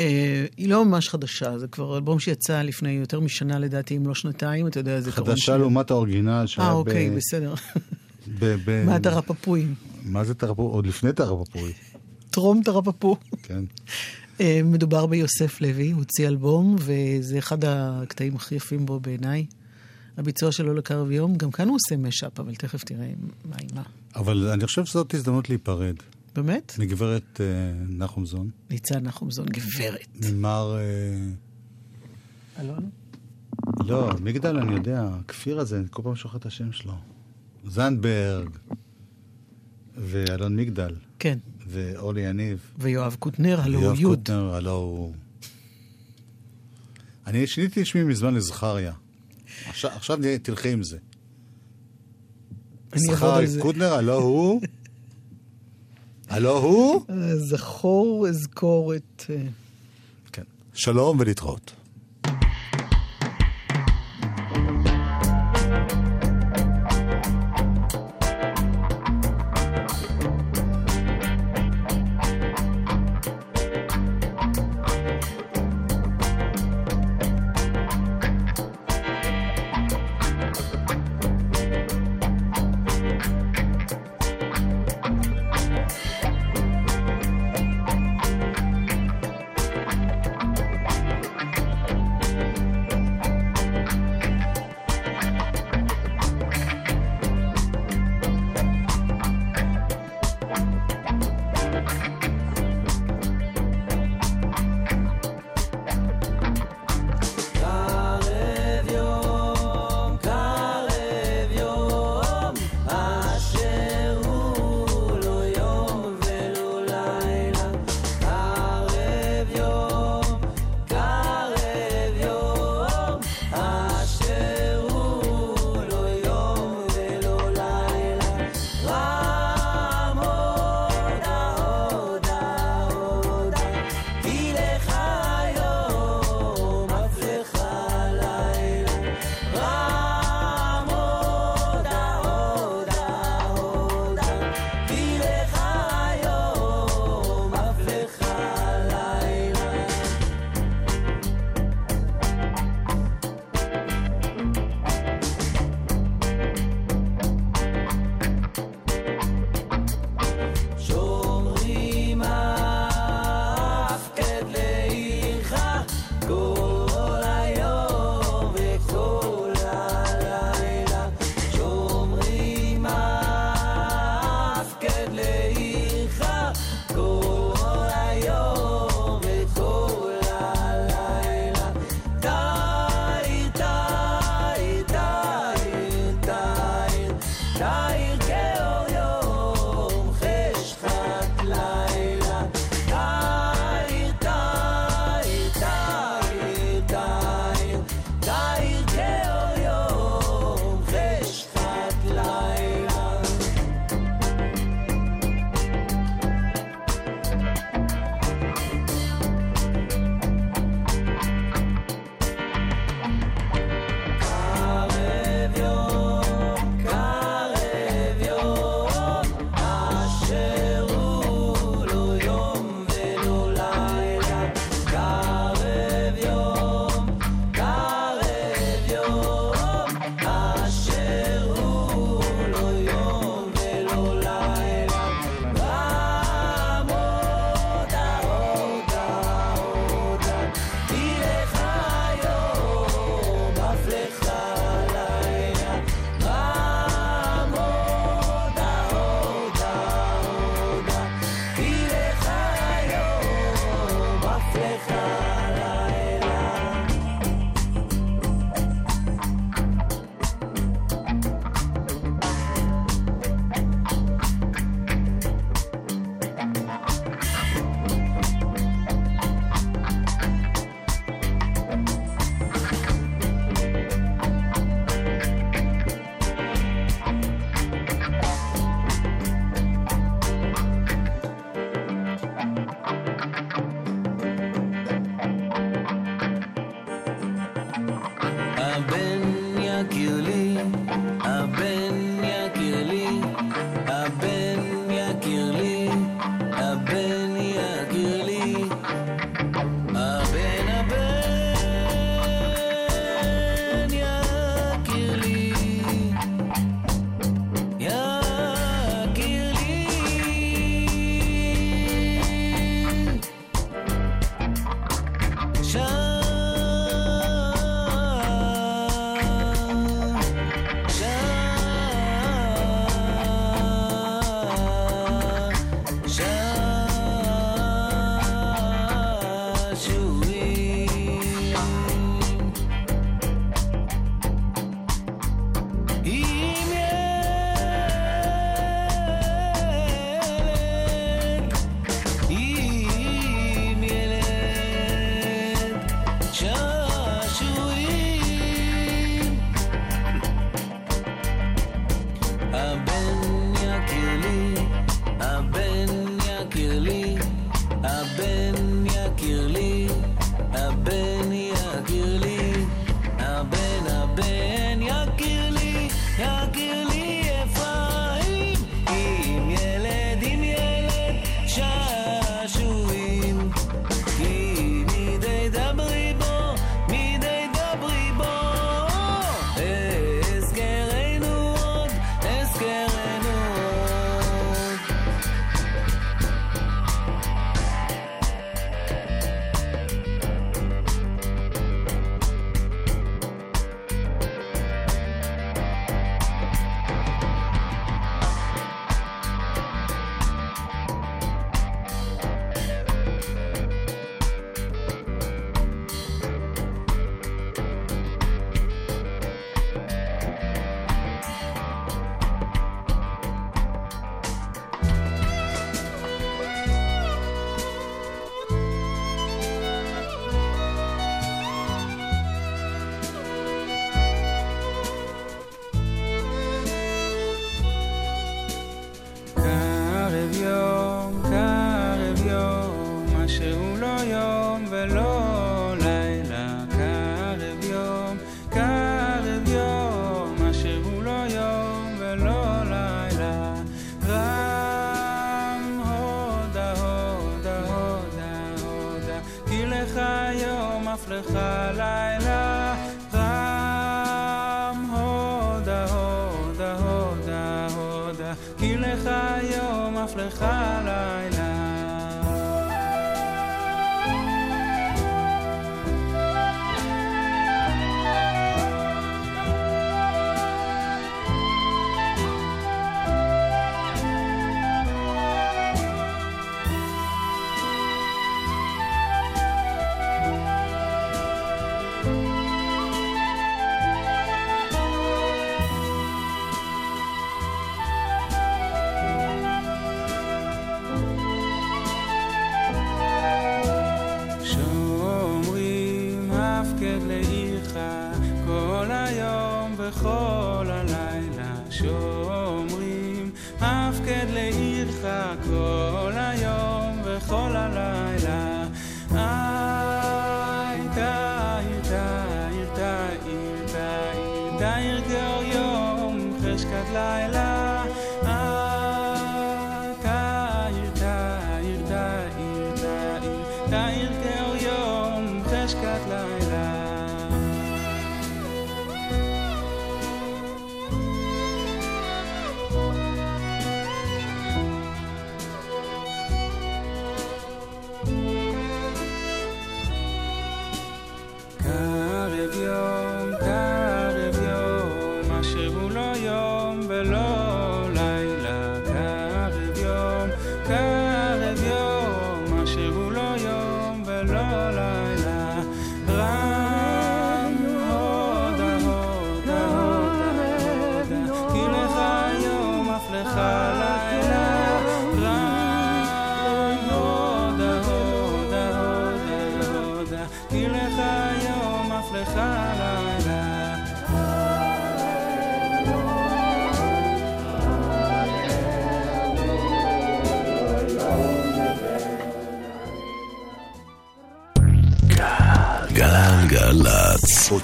אה, 0.00 0.46
היא 0.56 0.68
לא 0.68 0.84
ממש 0.84 1.08
חדשה, 1.08 1.58
זה 1.58 1.68
כבר 1.68 1.96
אלבום 1.96 2.18
שיצא 2.18 2.62
לפני 2.62 2.90
יותר 2.92 3.20
משנה 3.20 3.58
לדעתי, 3.58 3.96
אם 3.96 4.06
לא 4.06 4.14
שנתיים, 4.14 4.66
אתה 4.66 4.80
יודע, 4.80 5.00
זה 5.00 5.12
חדשה 5.12 5.56
לעומת 5.56 5.90
האורגינל 5.90 6.46
שהיה 6.46 6.68
אה, 6.68 6.74
ב- 6.74 6.76
אוקיי, 6.76 7.10
בסדר. 7.10 7.54
ב... 8.38 8.56
ב- 8.64 8.84
מה 8.86 9.00
תרפפוי? 9.00 9.66
מה 10.04 10.24
זה 10.24 10.34
תרפפוי? 10.34 10.66
עוד 10.66 10.86
לפני 10.86 11.12
תרפפוי. 11.12 11.72
טרום 12.30 12.62
תרפפו. 12.62 13.16
כן. 13.42 13.64
אה, 14.40 14.60
מדובר 14.64 15.06
ביוסף 15.06 15.60
לוי, 15.60 15.90
הוא 15.90 15.98
הוציא 15.98 16.28
אלבום, 16.28 16.76
וזה 16.78 17.38
אחד 17.38 17.64
הקטעים 17.64 18.36
הכי 18.36 18.54
יפים 18.54 18.86
בו 18.86 19.00
בעיניי. 19.00 19.46
הביצוע 20.16 20.52
שלו 20.52 20.74
לקרב 20.74 21.10
יום, 21.10 21.36
גם 21.36 21.50
כאן 21.50 21.68
הוא 21.68 21.76
עושה 21.76 21.96
משאפ, 21.96 22.40
אבל 22.40 22.54
תכף 22.54 22.84
תראה 22.84 23.10
מה 23.44 23.56
עם 23.60 23.68
מה. 23.74 23.82
אבל 24.16 24.48
אני 24.48 24.66
חושב 24.66 24.84
שזאת 24.84 25.14
הזדמנות 25.14 25.48
להיפרד. 25.48 25.94
באמת? 26.34 26.74
מגברת 26.78 27.40
אה, 27.40 27.46
נחומזון. 27.88 28.50
ניצן 28.70 28.98
נחומזון, 29.02 29.46
גברת. 29.46 30.08
ממר... 30.32 30.76
אה, 30.78 31.32
אלון? 32.60 32.90
לא, 33.80 34.10
מגדל 34.20 34.56
אני 34.56 34.74
יודע, 34.74 35.08
הכפיר 35.20 35.60
הזה, 35.60 35.78
אני 35.78 35.86
כל 35.90 36.02
פעם 36.02 36.16
שוכח 36.16 36.36
את 36.36 36.46
השם 36.46 36.72
שלו. 36.72 36.94
זנדברג, 37.66 38.48
ואלון 40.00 40.56
מגדל. 40.56 40.94
כן. 41.18 41.38
ואורלי 41.66 42.20
יניב. 42.20 42.72
ויואב 42.78 43.16
קוטנר, 43.18 43.60
הלו 43.60 43.78
הוא 43.78 43.84
ויואב 43.84 44.00
יוד. 44.00 44.18
קוטנר, 44.18 44.54
הלו 44.54 44.72
הוא... 44.72 45.14
אני 47.26 47.46
שיניתי 47.46 47.80
את 47.80 47.86
שמי 47.86 48.04
מזמן 48.04 48.34
לזכריה. 48.34 48.92
עכשיו, 49.66 49.90
עכשיו 49.90 50.18
תלכי 50.42 50.72
עם 50.72 50.82
זה. 50.82 50.98
זכריה 52.94 53.48
קוטנר, 53.62 53.92
הלו 53.92 54.14
הוא... 54.14 54.60
הלו 56.28 56.58
הוא... 56.58 57.06
זכור, 57.36 58.28
אזכור 58.28 58.94
את... 58.96 59.24
אה, 59.30 59.46
כן. 60.32 60.42
שלום 60.74 61.20
ולהתראות. 61.20 61.72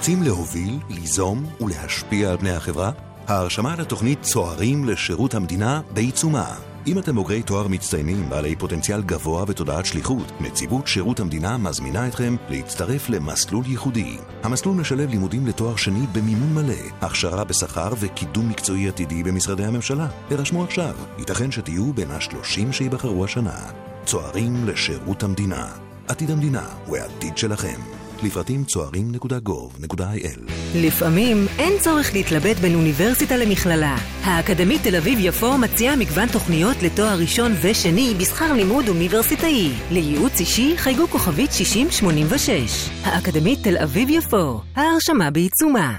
רוצים 0.07 0.23
להוביל, 0.23 0.79
ליזום 0.89 1.45
ולהשפיע 1.61 2.31
על 2.31 2.37
פני 2.37 2.51
החברה? 2.51 2.91
ההרשמה 3.27 3.75
לתוכנית 3.75 4.21
צוערים 4.21 4.85
לשירות 4.85 5.33
המדינה 5.33 5.81
בעיצומה. 5.93 6.55
אם 6.87 6.99
אתם 6.99 7.15
בוגרי 7.15 7.43
תואר 7.43 7.67
מצטיינים 7.67 8.29
בעלי 8.29 8.55
פוטנציאל 8.55 9.01
גבוה 9.01 9.43
ותודעת 9.47 9.85
שליחות, 9.85 10.31
נציבות 10.39 10.87
שירות 10.87 11.19
המדינה 11.19 11.57
מזמינה 11.57 12.07
אתכם 12.07 12.35
להצטרף 12.49 13.09
למסלול 13.09 13.65
ייחודי. 13.67 14.17
המסלול 14.43 14.75
משלב 14.75 15.09
לימודים 15.09 15.47
לתואר 15.47 15.75
שני 15.75 16.07
במימון 16.11 16.53
מלא, 16.53 16.89
הכשרה 17.01 17.43
בשכר 17.43 17.93
וקידום 17.99 18.49
מקצועי 18.49 18.87
עתידי 18.87 19.23
במשרדי 19.23 19.65
הממשלה. 19.65 20.07
הרשמו 20.31 20.63
עכשיו, 20.63 20.95
ייתכן 21.17 21.51
שתהיו 21.51 21.93
בין 21.93 22.11
השלושים 22.11 22.73
שייבחרו 22.73 23.25
השנה. 23.25 23.59
צוערים 24.05 24.65
לשירות 24.65 25.23
המדינה. 25.23 25.67
עתיד 26.07 26.31
המדינה 26.31 26.67
הוא 26.85 26.97
העתיד 26.97 27.37
שלכם. 27.37 27.96
לפרטים 28.23 28.63
צוערים.gov.il 28.63 30.51
לפעמים 30.75 31.45
אין 31.57 31.73
צורך 31.81 32.13
להתלבט 32.13 32.57
בין 32.57 32.75
אוניברסיטה 32.75 33.37
למכללה. 33.37 33.95
האקדמית 34.23 34.83
תל 34.83 34.95
אביב-יפו 34.95 35.57
מציעה 35.57 35.95
מגוון 35.95 36.27
תוכניות 36.27 36.83
לתואר 36.83 37.19
ראשון 37.19 37.53
ושני 37.61 38.13
בשכר 38.19 38.53
לימוד 38.53 38.87
אוניברסיטאי. 38.87 39.71
לייעוץ 39.91 40.39
אישי 40.39 40.73
חייגו 40.77 41.07
כוכבית 41.07 41.51
6086. 41.51 42.89
האקדמית 43.03 43.59
תל 43.63 43.77
אביב-יפו, 43.77 44.61
ההרשמה 44.75 45.31
בעיצומה. 45.31 45.97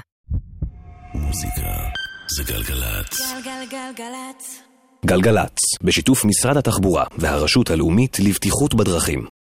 מוזיקה 1.15 1.71
זה 2.37 2.43
גלגלצ. 2.53 3.33
גלגלגלגלצ. 3.45 4.63
גלגלצ, 5.07 5.59
בשיתוף 5.83 6.25
משרד 6.25 6.57
התחבורה 6.57 7.05
והרשות 7.19 7.71
הלאומית 7.71 8.21
לבטיחות 8.21 8.75
בדרכים. 8.75 9.38